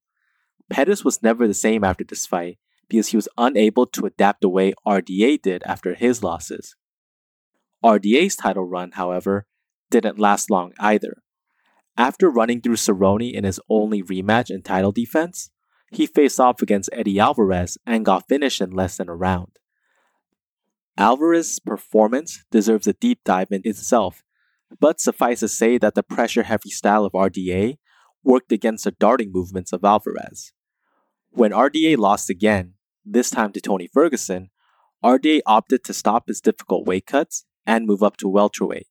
Pettis 0.69 1.03
was 1.03 1.21
never 1.21 1.47
the 1.47 1.53
same 1.53 1.83
after 1.83 2.03
this 2.03 2.25
fight 2.25 2.57
because 2.87 3.09
he 3.09 3.17
was 3.17 3.27
unable 3.37 3.85
to 3.87 4.05
adapt 4.05 4.41
the 4.41 4.49
way 4.49 4.73
RDA 4.87 5.41
did 5.41 5.63
after 5.65 5.95
his 5.95 6.23
losses. 6.23 6.75
RDA's 7.83 8.35
title 8.35 8.63
run, 8.63 8.91
however, 8.91 9.45
didn't 9.91 10.19
last 10.19 10.49
long 10.49 10.73
either. 10.79 11.17
After 11.97 12.29
running 12.29 12.61
through 12.61 12.75
Cerrone 12.75 13.31
in 13.31 13.43
his 13.43 13.59
only 13.69 14.03
rematch 14.03 14.49
and 14.49 14.63
title 14.63 14.91
defense, 14.91 15.49
he 15.95 16.05
faced 16.05 16.39
off 16.39 16.61
against 16.61 16.89
Eddie 16.91 17.19
Alvarez 17.19 17.77
and 17.85 18.05
got 18.05 18.27
finished 18.27 18.61
in 18.61 18.71
less 18.71 18.97
than 18.97 19.09
a 19.09 19.15
round. 19.15 19.59
Alvarez's 20.97 21.59
performance 21.59 22.43
deserves 22.51 22.87
a 22.87 22.93
deep 22.93 23.19
dive 23.25 23.51
in 23.51 23.61
itself, 23.65 24.23
but 24.79 24.99
suffice 24.99 25.41
to 25.41 25.47
say 25.47 25.77
that 25.77 25.95
the 25.95 26.03
pressure 26.03 26.43
heavy 26.43 26.69
style 26.69 27.05
of 27.05 27.13
RDA 27.13 27.77
worked 28.23 28.51
against 28.51 28.85
the 28.85 28.91
darting 28.91 29.31
movements 29.31 29.73
of 29.73 29.83
Alvarez. 29.83 30.53
When 31.31 31.51
RDA 31.51 31.97
lost 31.97 32.29
again, 32.29 32.73
this 33.05 33.29
time 33.29 33.51
to 33.51 33.61
Tony 33.61 33.87
Ferguson, 33.87 34.49
RDA 35.03 35.41
opted 35.45 35.83
to 35.83 35.93
stop 35.93 36.27
his 36.27 36.41
difficult 36.41 36.87
weight 36.87 37.05
cuts 37.05 37.45
and 37.65 37.85
move 37.85 38.01
up 38.01 38.17
to 38.17 38.27
welterweight. 38.27 38.87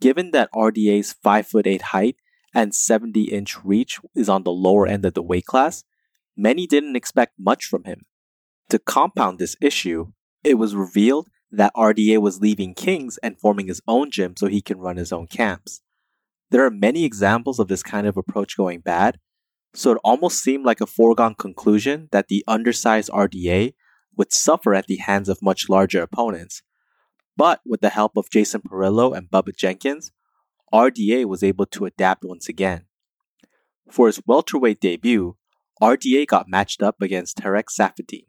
Given 0.00 0.30
that 0.30 0.50
RDA's 0.54 1.14
5'8 1.24 1.80
height 1.82 2.16
and 2.54 2.74
70 2.74 3.24
inch 3.24 3.62
reach 3.64 3.98
is 4.14 4.28
on 4.28 4.44
the 4.44 4.52
lower 4.52 4.86
end 4.86 5.04
of 5.04 5.14
the 5.14 5.22
weight 5.22 5.44
class, 5.44 5.84
many 6.38 6.66
didn't 6.66 6.96
expect 6.96 7.34
much 7.38 7.64
from 7.64 7.84
him. 7.84 8.02
To 8.70 8.78
compound 8.78 9.38
this 9.38 9.56
issue, 9.60 10.12
it 10.44 10.54
was 10.54 10.74
revealed 10.74 11.28
that 11.50 11.74
RDA 11.74 12.18
was 12.18 12.40
leaving 12.40 12.74
Kings 12.74 13.18
and 13.22 13.38
forming 13.38 13.66
his 13.66 13.82
own 13.88 14.10
gym 14.10 14.34
so 14.36 14.46
he 14.46 14.60
can 14.60 14.78
run 14.78 14.96
his 14.96 15.12
own 15.12 15.26
camps. 15.26 15.82
There 16.50 16.64
are 16.64 16.70
many 16.70 17.04
examples 17.04 17.58
of 17.58 17.68
this 17.68 17.82
kind 17.82 18.06
of 18.06 18.16
approach 18.16 18.56
going 18.56 18.80
bad, 18.80 19.18
so 19.74 19.92
it 19.92 20.00
almost 20.04 20.42
seemed 20.42 20.64
like 20.64 20.80
a 20.80 20.86
foregone 20.86 21.34
conclusion 21.34 22.08
that 22.12 22.28
the 22.28 22.44
undersized 22.46 23.10
RDA 23.10 23.74
would 24.16 24.32
suffer 24.32 24.74
at 24.74 24.86
the 24.86 24.96
hands 24.96 25.28
of 25.28 25.42
much 25.42 25.68
larger 25.68 26.02
opponents. 26.02 26.62
But 27.36 27.60
with 27.64 27.80
the 27.80 27.90
help 27.90 28.16
of 28.16 28.30
Jason 28.30 28.62
Parillo 28.62 29.16
and 29.16 29.30
Bubba 29.30 29.54
Jenkins, 29.56 30.12
RDA 30.72 31.24
was 31.26 31.42
able 31.42 31.66
to 31.66 31.86
adapt 31.86 32.24
once 32.24 32.48
again. 32.48 32.86
For 33.90 34.06
his 34.06 34.20
welterweight 34.26 34.80
debut, 34.80 35.36
RDA 35.80 36.26
got 36.26 36.48
matched 36.48 36.82
up 36.82 37.00
against 37.00 37.38
Tarec 37.38 37.64
Saffiedine. 37.70 38.26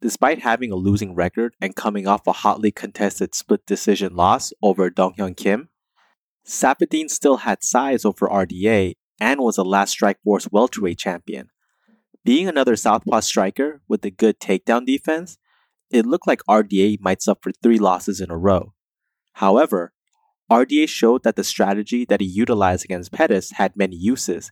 Despite 0.00 0.40
having 0.40 0.72
a 0.72 0.76
losing 0.76 1.14
record 1.14 1.54
and 1.60 1.76
coming 1.76 2.06
off 2.06 2.26
a 2.26 2.32
hotly 2.32 2.70
contested 2.70 3.34
split 3.34 3.66
decision 3.66 4.16
loss 4.16 4.52
over 4.62 4.90
Donghyun 4.90 5.36
Kim, 5.36 5.68
Saffiedine 6.46 7.10
still 7.10 7.38
had 7.38 7.62
size 7.62 8.04
over 8.04 8.26
RDA 8.26 8.94
and 9.20 9.40
was 9.40 9.58
a 9.58 9.62
last 9.62 9.98
Strikeforce 9.98 10.50
welterweight 10.50 10.98
champion. 10.98 11.50
Being 12.24 12.48
another 12.48 12.76
southpaw 12.76 13.20
striker 13.20 13.82
with 13.86 14.04
a 14.04 14.10
good 14.10 14.40
takedown 14.40 14.84
defense, 14.84 15.38
it 15.90 16.06
looked 16.06 16.26
like 16.26 16.42
RDA 16.48 16.98
might 17.00 17.22
suffer 17.22 17.50
three 17.52 17.78
losses 17.78 18.20
in 18.20 18.30
a 18.30 18.36
row. 18.36 18.72
However, 19.34 19.92
RDA 20.50 20.88
showed 20.88 21.22
that 21.22 21.36
the 21.36 21.44
strategy 21.44 22.04
that 22.06 22.20
he 22.20 22.26
utilized 22.26 22.84
against 22.84 23.12
Pettis 23.12 23.52
had 23.52 23.76
many 23.76 23.96
uses, 23.96 24.50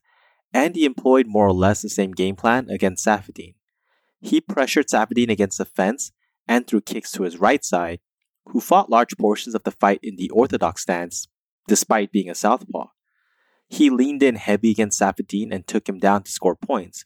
and 0.52 0.74
he 0.74 0.84
employed 0.84 1.26
more 1.26 1.46
or 1.46 1.52
less 1.52 1.82
the 1.82 1.88
same 1.88 2.12
game 2.12 2.36
plan 2.36 2.68
against 2.70 3.06
Saffiedine. 3.06 3.54
He 4.20 4.40
pressured 4.40 4.88
Saffiedine 4.88 5.30
against 5.30 5.58
the 5.58 5.64
fence 5.64 6.12
and 6.46 6.66
threw 6.66 6.80
kicks 6.80 7.12
to 7.12 7.22
his 7.22 7.38
right 7.38 7.64
side, 7.64 8.00
who 8.46 8.60
fought 8.60 8.90
large 8.90 9.16
portions 9.18 9.54
of 9.54 9.62
the 9.64 9.70
fight 9.70 10.00
in 10.02 10.16
the 10.16 10.30
orthodox 10.30 10.82
stance, 10.82 11.28
despite 11.66 12.12
being 12.12 12.30
a 12.30 12.34
southpaw. 12.34 12.86
He 13.68 13.90
leaned 13.90 14.22
in 14.22 14.36
heavy 14.36 14.70
against 14.70 15.00
Saffiedine 15.00 15.52
and 15.52 15.66
took 15.66 15.88
him 15.88 15.98
down 15.98 16.22
to 16.22 16.30
score 16.30 16.56
points. 16.56 17.04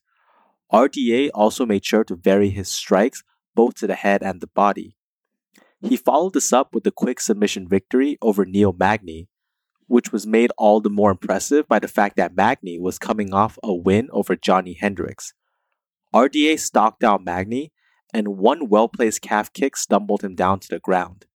RDA 0.72 1.30
also 1.34 1.66
made 1.66 1.84
sure 1.84 2.04
to 2.04 2.14
vary 2.14 2.50
his 2.50 2.68
strikes 2.68 3.24
both 3.54 3.74
to 3.74 3.86
the 3.86 3.94
head 3.94 4.22
and 4.22 4.40
the 4.40 4.46
body. 4.46 4.96
He 5.80 5.96
followed 5.96 6.34
this 6.34 6.52
up 6.52 6.72
with 6.72 6.86
a 6.86 6.92
quick 6.92 7.20
submission 7.20 7.68
victory 7.68 8.16
over 8.22 8.44
Neil 8.44 8.72
Magny, 8.72 9.28
which 9.92 10.10
was 10.10 10.26
made 10.26 10.50
all 10.56 10.80
the 10.80 10.88
more 10.88 11.10
impressive 11.10 11.68
by 11.68 11.78
the 11.78 11.86
fact 11.86 12.16
that 12.16 12.34
Magny 12.34 12.78
was 12.78 12.98
coming 12.98 13.34
off 13.34 13.58
a 13.62 13.74
win 13.74 14.08
over 14.10 14.34
Johnny 14.34 14.72
Hendricks. 14.72 15.34
RDA 16.14 16.58
stalked 16.60 17.04
out 17.04 17.22
Magny, 17.22 17.72
and 18.10 18.38
one 18.38 18.70
well 18.70 18.88
placed 18.88 19.20
calf 19.20 19.52
kick 19.52 19.76
stumbled 19.76 20.22
him 20.24 20.34
down 20.34 20.60
to 20.60 20.68
the 20.70 20.78
ground. 20.78 21.26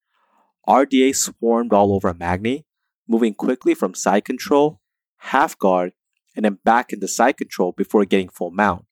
RDA 0.68 1.16
swarmed 1.16 1.72
all 1.72 1.94
over 1.94 2.16
Magny, 2.16 2.66
moving 3.08 3.36
quickly 3.36 3.76
from 3.76 3.94
side 3.94 4.26
control, 4.26 4.82
half 5.18 5.56
guard, 5.60 5.92
and 6.36 6.44
then 6.44 6.58
back 6.66 6.92
into 6.92 7.08
side 7.08 7.38
control 7.38 7.74
before 7.74 8.06
getting 8.06 8.28
full 8.28 8.50
mount. 8.50 8.86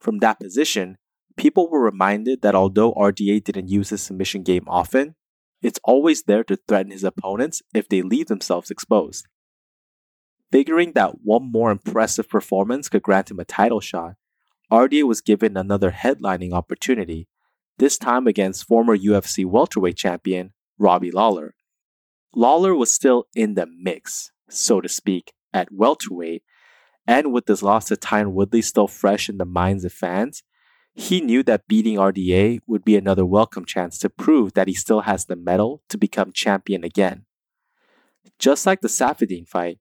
From 0.00 0.20
that 0.20 0.40
position, 0.40 0.96
people 1.36 1.68
were 1.68 1.84
reminded 1.84 2.40
that 2.40 2.54
although 2.54 2.94
RDA 2.94 3.44
didn't 3.44 3.68
use 3.68 3.90
his 3.90 4.00
submission 4.00 4.42
game 4.42 4.64
often, 4.66 5.16
it's 5.62 5.80
always 5.84 6.24
there 6.24 6.44
to 6.44 6.56
threaten 6.56 6.92
his 6.92 7.04
opponents 7.04 7.62
if 7.72 7.88
they 7.88 8.02
leave 8.02 8.26
themselves 8.26 8.70
exposed. 8.70 9.26
Figuring 10.50 10.92
that 10.92 11.22
one 11.22 11.50
more 11.50 11.70
impressive 11.70 12.28
performance 12.28 12.88
could 12.88 13.02
grant 13.02 13.30
him 13.30 13.40
a 13.40 13.44
title 13.44 13.80
shot, 13.80 14.16
RDA 14.70 15.04
was 15.04 15.20
given 15.20 15.56
another 15.56 15.90
headlining 15.90 16.52
opportunity, 16.52 17.28
this 17.78 17.96
time 17.96 18.26
against 18.26 18.66
former 18.66 18.96
UFC 18.96 19.46
welterweight 19.46 19.96
champion 19.96 20.52
Robbie 20.78 21.10
Lawler. 21.10 21.54
Lawler 22.34 22.74
was 22.74 22.92
still 22.92 23.26
in 23.34 23.54
the 23.54 23.66
mix, 23.66 24.32
so 24.48 24.80
to 24.80 24.88
speak, 24.88 25.32
at 25.52 25.72
welterweight, 25.72 26.42
and 27.06 27.32
with 27.32 27.46
this 27.46 27.62
loss 27.62 27.86
to 27.86 27.96
Tyron 27.96 28.32
Woodley 28.32 28.62
still 28.62 28.86
fresh 28.86 29.28
in 29.28 29.38
the 29.38 29.44
minds 29.44 29.84
of 29.84 29.92
fans, 29.92 30.42
he 30.94 31.20
knew 31.20 31.42
that 31.42 31.68
beating 31.68 31.96
RDA 31.96 32.60
would 32.66 32.84
be 32.84 32.96
another 32.96 33.24
welcome 33.24 33.64
chance 33.64 33.98
to 33.98 34.10
prove 34.10 34.52
that 34.52 34.68
he 34.68 34.74
still 34.74 35.02
has 35.02 35.24
the 35.24 35.36
mettle 35.36 35.82
to 35.88 35.96
become 35.96 36.32
champion 36.32 36.84
again. 36.84 37.24
Just 38.38 38.66
like 38.66 38.80
the 38.80 38.88
Saffiedine 38.88 39.48
fight, 39.48 39.78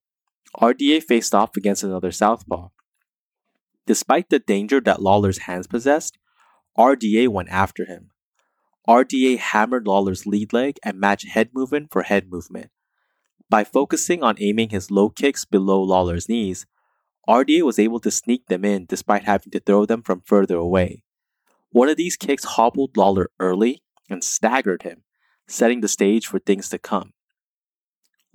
RDA 0.58 1.04
faced 1.04 1.36
off 1.36 1.58
against 1.58 1.84
another 1.84 2.12
southpaw. 2.12 2.70
Despite 3.86 4.30
the 4.30 4.40
danger 4.40 4.80
that 4.82 5.02
Lawler's 5.02 5.40
hands 5.40 5.68
possessed, 5.68 6.18
RDA 6.78 7.28
went 7.28 7.50
after 7.50 7.86
him. 7.86 8.12
RDA 8.88 9.38
hammered 9.38 9.88
Lawler's 9.88 10.26
lead 10.26 10.54
leg 10.54 10.78
and 10.84 11.00
matched 11.00 11.30
head 11.30 11.50
movement 11.54 11.92
for 11.92 12.04
head 12.04 12.30
movement. 12.32 12.70
By 13.50 13.64
focusing 13.64 14.24
on 14.24 14.38
aiming 14.40 14.70
his 14.70 14.92
low 14.92 15.10
kicks 15.10 15.44
below 15.44 15.82
Lawler's 15.82 16.30
knees, 16.30 16.66
RDA 17.28 17.62
was 17.64 17.80
able 17.80 18.00
to 18.00 18.12
sneak 18.12 18.48
them 18.48 18.66
in 18.66 18.86
despite 18.86 19.24
having 19.24 19.52
to 19.52 19.60
throw 19.60 19.86
them 19.86 20.02
from 20.02 20.22
further 20.26 20.58
away. 20.58 21.04
One 21.72 21.90
of 21.90 21.98
these 21.98 22.18
kicks 22.18 22.44
hobbled 22.44 22.98
Lawler 22.98 23.30
early 23.40 23.84
and 24.10 24.24
staggered 24.24 24.84
him, 24.84 25.04
setting 25.48 25.82
the 25.82 25.88
stage 25.88 26.28
for 26.28 26.40
things 26.40 26.70
to 26.70 26.80
come. 26.80 27.14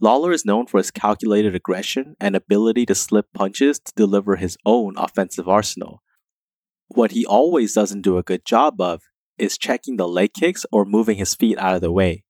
Lawler 0.00 0.32
is 0.32 0.44
known 0.44 0.66
for 0.66 0.78
his 0.78 0.90
calculated 0.90 1.54
aggression 1.54 2.16
and 2.20 2.36
ability 2.36 2.84
to 2.86 2.94
slip 2.94 3.26
punches 3.32 3.78
to 3.78 3.92
deliver 3.96 4.36
his 4.36 4.56
own 4.66 4.94
offensive 4.96 5.48
arsenal. 5.48 6.02
What 6.88 7.12
he 7.12 7.26
always 7.26 7.72
doesn't 7.72 8.02
do 8.02 8.18
a 8.18 8.22
good 8.22 8.44
job 8.44 8.80
of 8.80 9.02
is 9.38 9.58
checking 9.58 9.96
the 9.96 10.08
leg 10.08 10.32
kicks 10.34 10.64
or 10.70 10.84
moving 10.84 11.16
his 11.16 11.34
feet 11.34 11.58
out 11.58 11.74
of 11.74 11.80
the 11.80 11.92
way. 11.92 12.24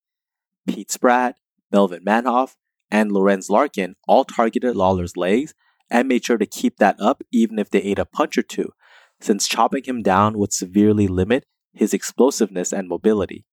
Pete 0.67 0.91
Spratt, 0.91 1.37
Melvin 1.71 2.05
Manhoef, 2.05 2.55
and 2.91 3.13
Lorenz 3.13 3.51
Larkin 3.51 3.97
all 4.07 4.25
targeted 4.25 4.77
Lawler's 4.77 5.17
legs 5.17 5.55
and 5.91 6.09
made 6.09 6.25
sure 6.25 6.39
to 6.39 6.47
keep 6.47 6.77
that 6.79 6.97
up 7.01 7.23
even 7.33 7.59
if 7.59 7.71
they 7.71 7.81
ate 7.81 7.99
a 7.99 8.05
punch 8.05 8.37
or 8.37 8.43
two, 8.43 8.73
since 9.21 9.49
chopping 9.49 9.85
him 9.85 10.03
down 10.03 10.39
would 10.39 10.53
severely 10.53 11.07
limit 11.07 11.45
his 11.73 11.95
explosiveness 11.95 12.73
and 12.73 12.89
mobility. 12.89 13.45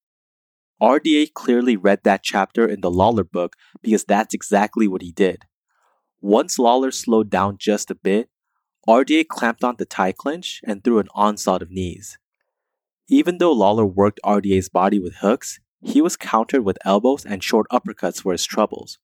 RDA 0.82 1.34
clearly 1.34 1.78
read 1.78 2.02
that 2.04 2.24
chapter 2.24 2.68
in 2.68 2.82
the 2.82 2.92
Lawler 2.92 3.24
book 3.24 3.56
because 3.82 4.04
that's 4.04 4.34
exactly 4.34 4.88
what 4.88 5.02
he 5.02 5.12
did. 5.12 5.44
Once 6.20 6.58
Lawler 6.58 6.92
slowed 6.92 7.30
down 7.30 7.58
just 7.58 7.92
a 7.92 7.96
bit, 7.96 8.30
RDA 8.88 9.28
clamped 9.28 9.64
on 9.64 9.76
the 9.78 9.86
Thai 9.86 10.12
clinch 10.12 10.62
and 10.66 10.84
threw 10.84 11.00
an 11.00 11.08
onslaught 11.14 11.62
of 11.62 11.72
knees. 11.72 12.18
Even 13.08 13.38
though 13.38 13.54
Lawler 13.54 13.86
worked 13.86 14.20
RDA's 14.26 14.70
body 14.70 15.00
with 15.00 15.16
hooks, 15.16 15.60
he 15.82 16.02
was 16.02 16.18
countered 16.18 16.66
with 16.66 16.78
elbows 16.86 17.26
and 17.26 17.44
short 17.44 17.68
uppercuts 17.72 18.22
for 18.22 18.32
his 18.32 18.46
troubles. 18.46 19.00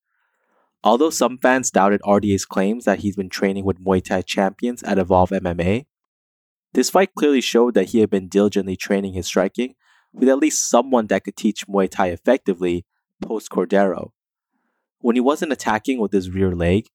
Although 0.84 1.10
some 1.10 1.38
fans 1.38 1.72
doubted 1.72 2.02
RDA's 2.02 2.46
claims 2.46 2.86
that 2.86 3.00
he's 3.00 3.16
been 3.16 3.30
training 3.30 3.66
with 3.66 3.84
Muay 3.84 4.04
Thai 4.04 4.22
champions 4.22 4.82
at 4.84 4.98
Evolve 4.98 5.32
MMA, 5.32 5.86
this 6.74 6.90
fight 6.90 7.14
clearly 7.16 7.42
showed 7.42 7.74
that 7.74 7.90
he 7.90 8.00
had 8.00 8.10
been 8.10 8.30
diligently 8.30 8.78
training 8.78 9.14
his 9.14 9.28
striking 9.28 9.76
with 10.14 10.30
at 10.30 10.38
least 10.38 10.70
someone 10.70 11.08
that 11.08 11.24
could 11.24 11.36
teach 11.36 11.68
Muay 11.68 11.90
Thai 11.90 12.08
effectively 12.08 12.86
post 13.22 13.50
Cordeiro. 13.50 14.12
When 15.00 15.16
he 15.16 15.22
wasn't 15.22 15.52
attacking 15.52 16.00
with 16.00 16.12
his 16.12 16.30
rear 16.30 16.56
leg, 16.56 16.88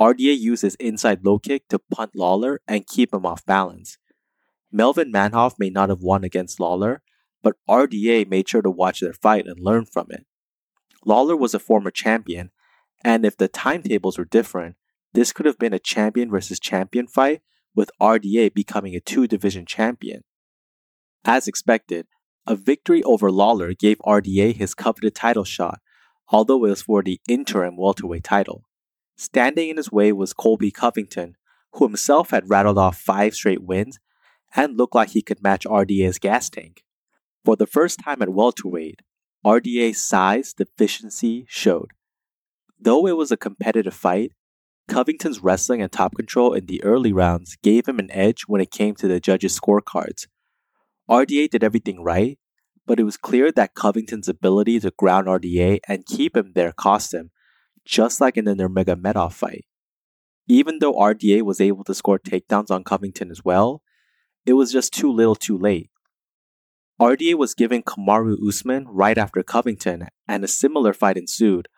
RDA 0.00 0.38
used 0.38 0.62
his 0.62 0.76
inside 0.76 1.24
low 1.24 1.38
kick 1.38 1.68
to 1.68 1.78
punt 1.78 2.12
Lawler 2.14 2.60
and 2.68 2.86
keep 2.86 3.12
him 3.12 3.26
off 3.26 3.44
balance. 3.44 3.98
Melvin 4.70 5.12
Manhoef 5.12 5.58
may 5.58 5.70
not 5.70 5.88
have 5.88 6.02
won 6.02 6.24
against 6.24 6.60
Lawler, 6.60 7.02
but 7.42 7.56
RDA 7.68 8.28
made 8.28 8.48
sure 8.48 8.62
to 8.62 8.70
watch 8.70 9.00
their 9.00 9.12
fight 9.12 9.46
and 9.46 9.58
learn 9.60 9.86
from 9.86 10.06
it. 10.10 10.26
Lawler 11.04 11.36
was 11.36 11.54
a 11.54 11.58
former 11.58 11.90
champion 11.90 12.50
and 13.04 13.24
if 13.24 13.36
the 13.36 13.48
timetables 13.48 14.18
were 14.18 14.24
different, 14.24 14.76
this 15.12 15.32
could 15.32 15.46
have 15.46 15.58
been 15.58 15.72
a 15.72 15.78
champion 15.78 16.30
versus 16.30 16.60
champion 16.60 17.06
fight 17.06 17.40
with 17.74 17.90
RDA 18.00 18.54
becoming 18.54 18.94
a 18.94 19.00
two 19.00 19.26
division 19.26 19.66
champion. 19.66 20.22
As 21.24 21.48
expected, 21.48 22.06
a 22.46 22.56
victory 22.56 23.02
over 23.02 23.30
Lawler 23.30 23.74
gave 23.74 23.98
RDA 23.98 24.56
his 24.56 24.74
coveted 24.74 25.14
title 25.14 25.44
shot, 25.44 25.80
although 26.30 26.64
it 26.64 26.70
was 26.70 26.82
for 26.82 27.02
the 27.02 27.20
interim 27.28 27.76
welterweight 27.76 28.24
title. 28.24 28.64
Standing 29.16 29.68
in 29.68 29.76
his 29.76 29.92
way 29.92 30.12
was 30.12 30.32
Colby 30.32 30.70
Covington, 30.70 31.36
who 31.72 31.86
himself 31.86 32.30
had 32.30 32.48
rattled 32.48 32.78
off 32.78 32.96
five 32.98 33.34
straight 33.34 33.62
wins 33.62 33.98
and 34.54 34.76
looked 34.76 34.94
like 34.94 35.10
he 35.10 35.22
could 35.22 35.42
match 35.42 35.64
RDA's 35.64 36.18
gas 36.18 36.48
tank. 36.48 36.84
For 37.44 37.56
the 37.56 37.66
first 37.66 38.00
time 38.00 38.22
at 38.22 38.30
welterweight, 38.30 39.00
RDA's 39.44 40.00
size 40.00 40.54
deficiency 40.54 41.46
showed. 41.48 41.92
Though 42.80 43.06
it 43.06 43.16
was 43.16 43.32
a 43.32 43.36
competitive 43.36 43.94
fight, 43.94 44.32
Covington's 44.88 45.42
wrestling 45.42 45.82
and 45.82 45.92
top 45.92 46.14
control 46.14 46.54
in 46.54 46.66
the 46.66 46.82
early 46.82 47.12
rounds 47.12 47.56
gave 47.62 47.86
him 47.86 47.98
an 47.98 48.10
edge 48.10 48.42
when 48.46 48.60
it 48.60 48.70
came 48.70 48.94
to 48.96 49.08
the 49.08 49.20
judges' 49.20 49.58
scorecards. 49.58 50.26
RDA 51.10 51.50
did 51.50 51.64
everything 51.64 52.02
right, 52.02 52.38
but 52.86 52.98
it 52.98 53.04
was 53.04 53.16
clear 53.16 53.52
that 53.52 53.74
Covington's 53.74 54.28
ability 54.28 54.80
to 54.80 54.92
ground 54.96 55.26
RDA 55.26 55.80
and 55.86 56.06
keep 56.06 56.36
him 56.36 56.52
there 56.54 56.72
cost 56.72 57.12
him, 57.12 57.30
just 57.84 58.20
like 58.20 58.36
in 58.36 58.46
the 58.46 58.54
Nurmagomedov 58.54 59.32
fight. 59.32 59.66
Even 60.46 60.78
though 60.78 60.94
RDA 60.94 61.42
was 61.42 61.60
able 61.60 61.84
to 61.84 61.94
score 61.94 62.18
takedowns 62.18 62.70
on 62.70 62.84
Covington 62.84 63.30
as 63.30 63.44
well, 63.44 63.82
it 64.46 64.54
was 64.54 64.72
just 64.72 64.94
too 64.94 65.12
little 65.12 65.34
too 65.34 65.58
late. 65.58 65.90
RDA 66.98 67.34
was 67.34 67.54
given 67.54 67.82
Kamaru 67.82 68.36
Usman 68.48 68.86
right 68.88 69.18
after 69.18 69.42
Covington, 69.42 70.08
and 70.26 70.42
a 70.42 70.48
similar 70.48 70.94
fight 70.94 71.18
ensued, 71.18 71.68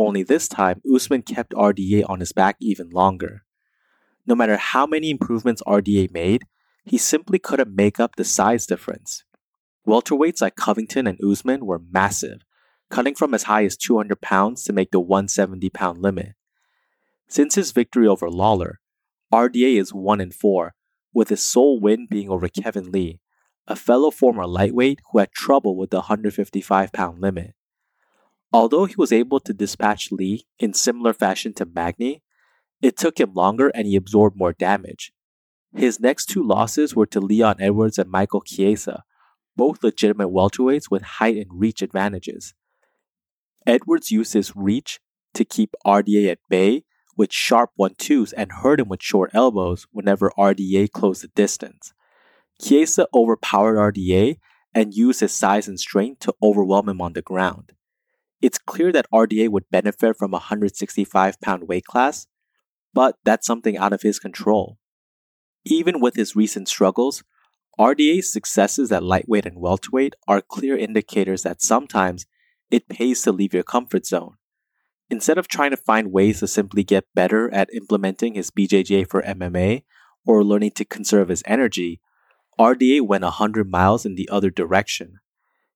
only 0.00 0.22
this 0.22 0.48
time 0.48 0.80
Usman 0.92 1.22
kept 1.22 1.52
RDA 1.52 2.08
on 2.08 2.20
his 2.20 2.32
back 2.32 2.56
even 2.60 2.90
longer. 2.90 3.44
No 4.26 4.34
matter 4.34 4.56
how 4.56 4.86
many 4.86 5.10
improvements 5.10 5.62
RDA 5.66 6.10
made, 6.12 6.44
he 6.84 6.98
simply 6.98 7.38
couldn't 7.38 7.74
make 7.74 8.00
up 8.00 8.16
the 8.16 8.24
size 8.24 8.66
difference. 8.66 9.24
Welterweights 9.86 10.40
like 10.40 10.56
Covington 10.56 11.06
and 11.06 11.18
Usman 11.22 11.66
were 11.66 11.80
massive, 11.90 12.40
cutting 12.90 13.14
from 13.14 13.34
as 13.34 13.44
high 13.44 13.64
as 13.64 13.76
200 13.76 14.20
pounds 14.20 14.64
to 14.64 14.72
make 14.72 14.90
the 14.90 15.00
170 15.00 15.68
pound 15.70 15.98
limit. 16.02 16.34
Since 17.28 17.54
his 17.54 17.72
victory 17.72 18.06
over 18.06 18.28
Lawler, 18.28 18.80
RDA 19.32 19.78
is 19.80 19.94
1 19.94 20.20
in 20.20 20.32
4, 20.32 20.74
with 21.12 21.28
his 21.28 21.42
sole 21.42 21.80
win 21.80 22.06
being 22.10 22.30
over 22.30 22.48
Kevin 22.48 22.90
Lee, 22.90 23.20
a 23.66 23.76
fellow 23.76 24.10
former 24.10 24.46
lightweight 24.46 25.00
who 25.12 25.18
had 25.18 25.32
trouble 25.32 25.76
with 25.76 25.90
the 25.90 25.98
155 25.98 26.92
pound 26.92 27.20
limit. 27.20 27.54
Although 28.52 28.86
he 28.86 28.96
was 28.96 29.12
able 29.12 29.40
to 29.40 29.52
dispatch 29.52 30.10
Lee 30.10 30.46
in 30.58 30.74
similar 30.74 31.12
fashion 31.12 31.52
to 31.54 31.66
Magny, 31.66 32.22
it 32.82 32.96
took 32.96 33.20
him 33.20 33.32
longer 33.34 33.68
and 33.68 33.86
he 33.86 33.96
absorbed 33.96 34.36
more 34.36 34.52
damage. 34.52 35.12
His 35.74 36.00
next 36.00 36.26
two 36.26 36.42
losses 36.42 36.96
were 36.96 37.06
to 37.06 37.20
Leon 37.20 37.56
Edwards 37.60 37.98
and 37.98 38.10
Michael 38.10 38.40
Chiesa, 38.40 39.04
both 39.56 39.84
legitimate 39.84 40.28
welterweights 40.28 40.90
with 40.90 41.02
height 41.02 41.36
and 41.36 41.60
reach 41.60 41.80
advantages. 41.80 42.54
Edwards 43.66 44.10
used 44.10 44.32
his 44.32 44.56
reach 44.56 45.00
to 45.34 45.44
keep 45.44 45.74
RDA 45.86 46.32
at 46.32 46.38
bay 46.48 46.84
with 47.16 47.32
sharp 47.32 47.70
one-twos 47.76 48.32
and 48.32 48.50
hurt 48.50 48.80
him 48.80 48.88
with 48.88 49.02
short 49.02 49.30
elbows 49.32 49.86
whenever 49.92 50.32
RDA 50.36 50.90
closed 50.90 51.22
the 51.22 51.28
distance. 51.28 51.92
Chiesa 52.60 53.06
overpowered 53.14 53.76
RDA 53.76 54.38
and 54.74 54.94
used 54.94 55.20
his 55.20 55.32
size 55.32 55.68
and 55.68 55.78
strength 55.78 56.20
to 56.20 56.34
overwhelm 56.42 56.88
him 56.88 57.00
on 57.00 57.12
the 57.12 57.22
ground. 57.22 57.74
It's 58.40 58.58
clear 58.58 58.90
that 58.92 59.06
RDA 59.12 59.50
would 59.50 59.70
benefit 59.70 60.16
from 60.16 60.32
a 60.32 60.40
165 60.40 61.40
pound 61.40 61.68
weight 61.68 61.84
class, 61.84 62.26
but 62.94 63.16
that's 63.24 63.46
something 63.46 63.76
out 63.76 63.92
of 63.92 64.02
his 64.02 64.18
control. 64.18 64.78
Even 65.64 66.00
with 66.00 66.14
his 66.14 66.34
recent 66.34 66.68
struggles, 66.68 67.22
RDA's 67.78 68.32
successes 68.32 68.90
at 68.92 69.02
lightweight 69.02 69.46
and 69.46 69.58
welterweight 69.60 70.14
are 70.26 70.40
clear 70.40 70.76
indicators 70.76 71.42
that 71.42 71.62
sometimes 71.62 72.26
it 72.70 72.88
pays 72.88 73.22
to 73.22 73.32
leave 73.32 73.52
your 73.52 73.62
comfort 73.62 74.06
zone. 74.06 74.36
Instead 75.10 75.38
of 75.38 75.48
trying 75.48 75.70
to 75.70 75.76
find 75.76 76.12
ways 76.12 76.40
to 76.40 76.46
simply 76.46 76.84
get 76.84 77.04
better 77.14 77.52
at 77.52 77.72
implementing 77.74 78.34
his 78.34 78.50
BJJ 78.50 79.08
for 79.08 79.22
MMA 79.22 79.82
or 80.24 80.44
learning 80.44 80.70
to 80.72 80.84
conserve 80.84 81.28
his 81.28 81.42
energy, 81.46 82.00
RDA 82.58 83.06
went 83.06 83.24
100 83.24 83.68
miles 83.68 84.06
in 84.06 84.14
the 84.14 84.28
other 84.30 84.50
direction. 84.50 85.18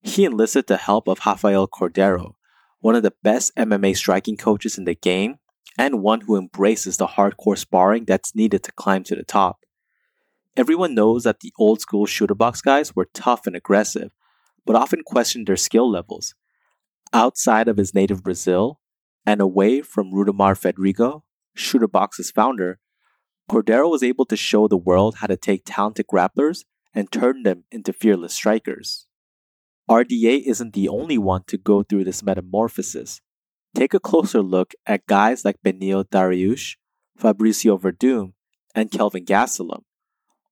He 0.03 0.25
enlisted 0.25 0.67
the 0.67 0.77
help 0.77 1.09
of 1.09 1.21
Rafael 1.27 1.67
Cordeiro, 1.67 2.35
one 2.85 2.95
of 2.95 3.03
the 3.03 3.15
best 3.23 3.51
MMA 3.57 3.97
striking 3.97 4.37
coaches 4.37 4.77
in 4.77 4.85
the 4.85 4.95
game 4.95 5.37
and 5.79 6.03
one 6.03 6.21
who 6.21 6.37
embraces 6.37 6.99
the 6.99 7.07
hardcore 7.07 7.57
sparring 7.57 8.05
that's 8.05 8.35
needed 8.35 8.63
to 8.63 8.73
climb 8.73 9.03
to 9.05 9.17
the 9.17 9.25
top. 9.25 9.61
Everyone 10.55 10.95
knows 10.95 11.25
that 11.25 11.41
the 11.41 11.55
old 11.59 11.81
school 11.81 12.05
Chute 12.05 12.37
Boxe 12.37 12.61
guys 12.61 12.95
were 12.95 13.09
tough 13.15 13.47
and 13.47 13.57
aggressive, 13.57 14.11
but 14.67 14.77
often 14.77 15.01
questioned 15.03 15.47
their 15.47 15.57
skill 15.57 15.91
levels. 15.91 16.35
Outside 17.11 17.69
of 17.69 17.79
his 17.79 17.95
native 17.95 18.23
Brazil, 18.23 18.81
and 19.25 19.41
away 19.41 19.81
from 19.81 20.13
Rudimar 20.13 20.55
Fedrigo, 20.55 21.23
Chute 21.55 21.91
Boxe's 21.91 22.31
founder, 22.31 22.81
Cordeiro 23.51 23.91
was 23.91 24.03
able 24.03 24.27
to 24.27 24.37
show 24.37 24.69
the 24.69 24.77
world 24.77 25.15
how 25.21 25.27
to 25.27 25.39
take 25.39 25.63
talented 25.65 26.07
grapplers 26.07 26.65
and 26.93 27.11
turn 27.11 27.45
them 27.45 27.65
into 27.73 27.95
fearless 27.95 28.35
strikers. 28.35 29.07
RDA 29.89 30.43
isn't 30.47 30.73
the 30.73 30.89
only 30.89 31.19
one 31.19 31.43
to 31.47 31.59
go 31.59 31.83
through 31.83 32.05
this 32.05 32.23
metamorphosis. 32.23 33.21
Take 33.75 33.93
a 33.93 34.01
closer 34.01 34.41
look 34.41 34.73
at 34.87 35.07
guys 35.07 35.45
like 35.45 35.63
Beneil 35.65 36.05
Dariush, 36.05 36.77
Fabricio 37.19 37.79
Werdum, 37.79 38.33
and 38.75 38.91
Kelvin 38.91 39.25
Gastelum, 39.25 39.83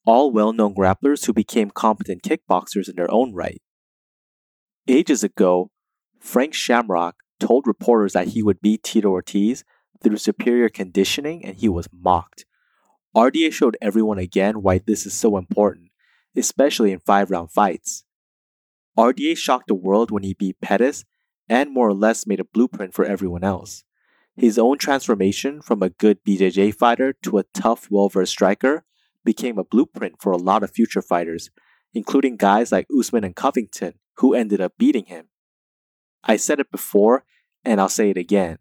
all 0.05 0.31
well 0.31 0.53
known 0.53 0.75
grapplers 0.75 1.25
who 1.25 1.33
became 1.33 1.71
competent 1.71 2.23
kickboxers 2.23 2.89
in 2.89 2.97
their 2.97 3.11
own 3.11 3.33
right. 3.33 3.63
Ages 4.87 5.25
ago, 5.25 5.71
Frank 6.21 6.55
Shamrock 6.55 7.17
told 7.41 7.67
reporters 7.67 8.13
that 8.13 8.29
he 8.29 8.43
would 8.43 8.61
beat 8.61 8.83
Tito 8.83 9.11
Ortiz 9.11 9.65
through 10.03 10.17
superior 10.19 10.69
conditioning 10.69 11.45
and 11.45 11.57
he 11.57 11.69
was 11.69 11.89
mocked. 11.93 12.45
RDA 13.17 13.53
showed 13.53 13.77
everyone 13.81 14.19
again 14.19 14.63
why 14.63 14.79
this 14.79 15.07
is 15.07 15.15
so 15.15 15.37
important, 15.37 15.91
especially 16.37 16.93
in 16.93 16.99
five 16.99 17.31
round 17.31 17.51
fights. 17.51 18.05
RDA 18.99 19.37
shocked 19.37 19.69
the 19.69 19.75
world 19.75 20.11
when 20.11 20.23
he 20.23 20.35
beat 20.35 20.61
Pettis 20.61 21.05
and 21.49 21.71
more 21.71 21.89
or 21.89 21.95
less 21.95 22.27
made 22.27 22.41
a 22.41 22.45
blueprint 22.45 22.95
for 22.95 23.05
everyone 23.05 23.45
else. 23.45 23.85
His 24.37 24.59
own 24.59 24.79
transformation 24.79 25.61
from 25.61 25.83
a 25.83 25.91
good 25.91 26.25
BJJ 26.25 26.75
fighter 26.75 27.13
to 27.23 27.39
a 27.39 27.45
tough, 27.55 27.89
well 27.91 28.09
versed 28.09 28.33
striker 28.33 28.85
became 29.25 29.59
a 29.59 29.65
blueprint 29.65 30.21
for 30.21 30.33
a 30.33 30.39
lot 30.39 30.63
of 30.63 30.71
future 30.71 31.03
fighters, 31.03 31.51
including 31.93 32.37
guys 32.37 32.73
like 32.73 32.87
Usman 32.97 33.25
and 33.25 33.37
Covington, 33.37 33.95
who 34.17 34.35
ended 34.35 34.61
up 34.61 34.79
beating 34.79 35.07
him. 35.07 35.29
I 36.25 36.37
said 36.37 36.61
it 36.61 36.71
before, 36.71 37.25
and 37.65 37.81
I'll 37.81 37.89
say 37.89 38.11
it 38.11 38.17
again. 38.17 38.59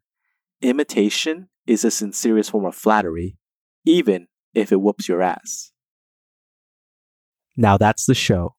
Imitation 0.62 1.50
is 1.66 1.84
the 1.84 1.92
sincerest 1.92 2.52
form 2.52 2.66
of 2.66 2.76
flattery, 2.76 3.38
even 3.86 4.28
if 4.54 4.72
it 4.72 4.82
whoops 4.82 5.08
your 5.08 5.22
ass. 5.22 5.72
Now 7.56 7.78
that's 7.78 8.06
the 8.06 8.16
show. 8.16 8.56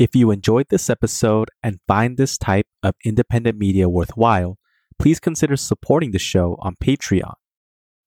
If 0.00 0.16
you 0.16 0.30
enjoyed 0.30 0.68
this 0.70 0.88
episode 0.88 1.50
and 1.62 1.78
find 1.86 2.16
this 2.16 2.38
type 2.38 2.66
of 2.82 2.94
independent 3.04 3.58
media 3.58 3.86
worthwhile, 3.86 4.56
please 4.98 5.20
consider 5.20 5.58
supporting 5.58 6.12
the 6.12 6.18
show 6.18 6.56
on 6.60 6.76
Patreon. 6.82 7.34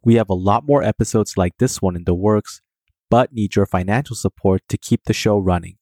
We 0.03 0.15
have 0.15 0.27
a 0.27 0.33
lot 0.33 0.65
more 0.65 0.81
episodes 0.81 1.37
like 1.37 1.53
this 1.59 1.83
one 1.83 1.95
in 1.95 2.05
the 2.05 2.15
works, 2.15 2.61
but 3.11 3.31
need 3.31 3.55
your 3.55 3.67
financial 3.67 4.15
support 4.15 4.63
to 4.69 4.77
keep 4.79 5.03
the 5.03 5.13
show 5.13 5.37
running. 5.37 5.77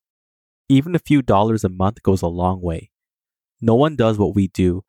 Even 0.68 0.96
a 0.96 1.00
few 1.00 1.22
dollars 1.22 1.64
a 1.64 1.70
month 1.70 2.04
goes 2.04 2.22
a 2.22 2.28
long 2.28 2.62
way. 2.62 2.92
No 3.62 3.76
one 3.76 3.96
does 3.96 4.18
what 4.18 4.36
we 4.36 4.50
do, 4.50 4.84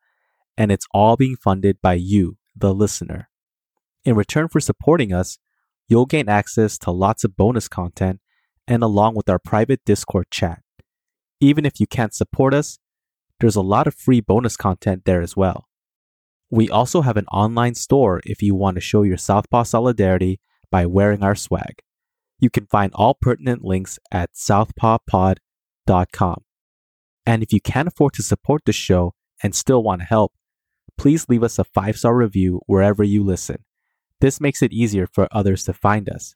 and 0.57 0.73
it's 0.73 0.87
all 0.93 1.15
being 1.15 1.37
funded 1.41 1.77
by 1.81 1.93
you, 1.93 2.35
the 2.53 2.73
listener. 2.73 3.29
In 4.03 4.15
return 4.15 4.49
for 4.49 4.59
supporting 4.59 5.13
us, 5.13 5.37
you'll 5.87 6.05
gain 6.05 6.27
access 6.27 6.77
to 6.79 6.91
lots 6.91 7.23
of 7.23 7.37
bonus 7.37 7.69
content 7.69 8.19
and 8.67 8.83
along 8.83 9.15
with 9.15 9.29
our 9.29 9.39
private 9.39 9.79
Discord 9.85 10.25
chat. 10.29 10.59
Even 11.43 11.65
if 11.65 11.81
you 11.81 11.87
can't 11.87 12.13
support 12.13 12.53
us, 12.53 12.79
there's 13.41 13.57
a 13.57 13.61
lot 13.61 13.85
of 13.85 13.93
free 13.93 14.21
bonus 14.21 14.55
content 14.55 15.03
there 15.03 15.21
as 15.21 15.35
well. 15.35 15.67
We 16.49 16.69
also 16.69 17.01
have 17.01 17.17
an 17.17 17.25
online 17.33 17.75
store 17.75 18.21
if 18.23 18.41
you 18.41 18.55
want 18.55 18.75
to 18.75 18.81
show 18.81 19.01
your 19.01 19.17
Southpaw 19.17 19.63
solidarity 19.63 20.39
by 20.71 20.85
wearing 20.85 21.21
our 21.21 21.35
swag. 21.35 21.81
You 22.39 22.49
can 22.49 22.65
find 22.67 22.93
all 22.95 23.13
pertinent 23.13 23.61
links 23.61 23.99
at 24.09 24.31
southpawpod.com. 24.33 26.43
And 27.25 27.43
if 27.43 27.51
you 27.51 27.59
can't 27.59 27.89
afford 27.89 28.13
to 28.13 28.23
support 28.23 28.61
the 28.63 28.71
show 28.71 29.13
and 29.41 29.53
still 29.53 29.83
want 29.83 29.99
to 29.99 30.07
help, 30.07 30.31
please 30.97 31.27
leave 31.27 31.43
us 31.43 31.59
a 31.59 31.65
five 31.65 31.97
star 31.97 32.15
review 32.15 32.61
wherever 32.67 33.03
you 33.03 33.21
listen. 33.21 33.65
This 34.21 34.39
makes 34.39 34.61
it 34.61 34.71
easier 34.71 35.07
for 35.07 35.27
others 35.33 35.65
to 35.65 35.73
find 35.73 36.09
us. 36.09 36.35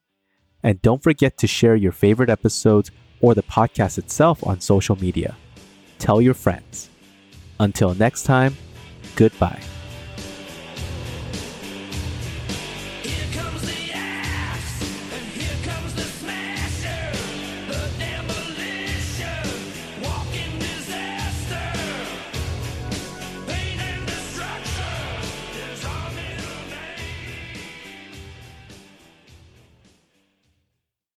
And 0.61 0.81
don't 0.81 1.01
forget 1.01 1.37
to 1.37 1.47
share 1.47 1.77
your 1.77 1.93
favorite 1.93 2.29
episodes 2.29 2.91
or 3.21 3.33
the 3.33 3.43
podcast 3.43 3.97
itself 3.97 4.45
on 4.45 4.59
social 4.59 4.95
media. 4.97 5.35
Tell 5.99 6.21
your 6.21 6.33
friends. 6.33 6.89
Until 7.59 7.95
next 7.95 8.23
time, 8.23 8.55
goodbye. 9.15 9.61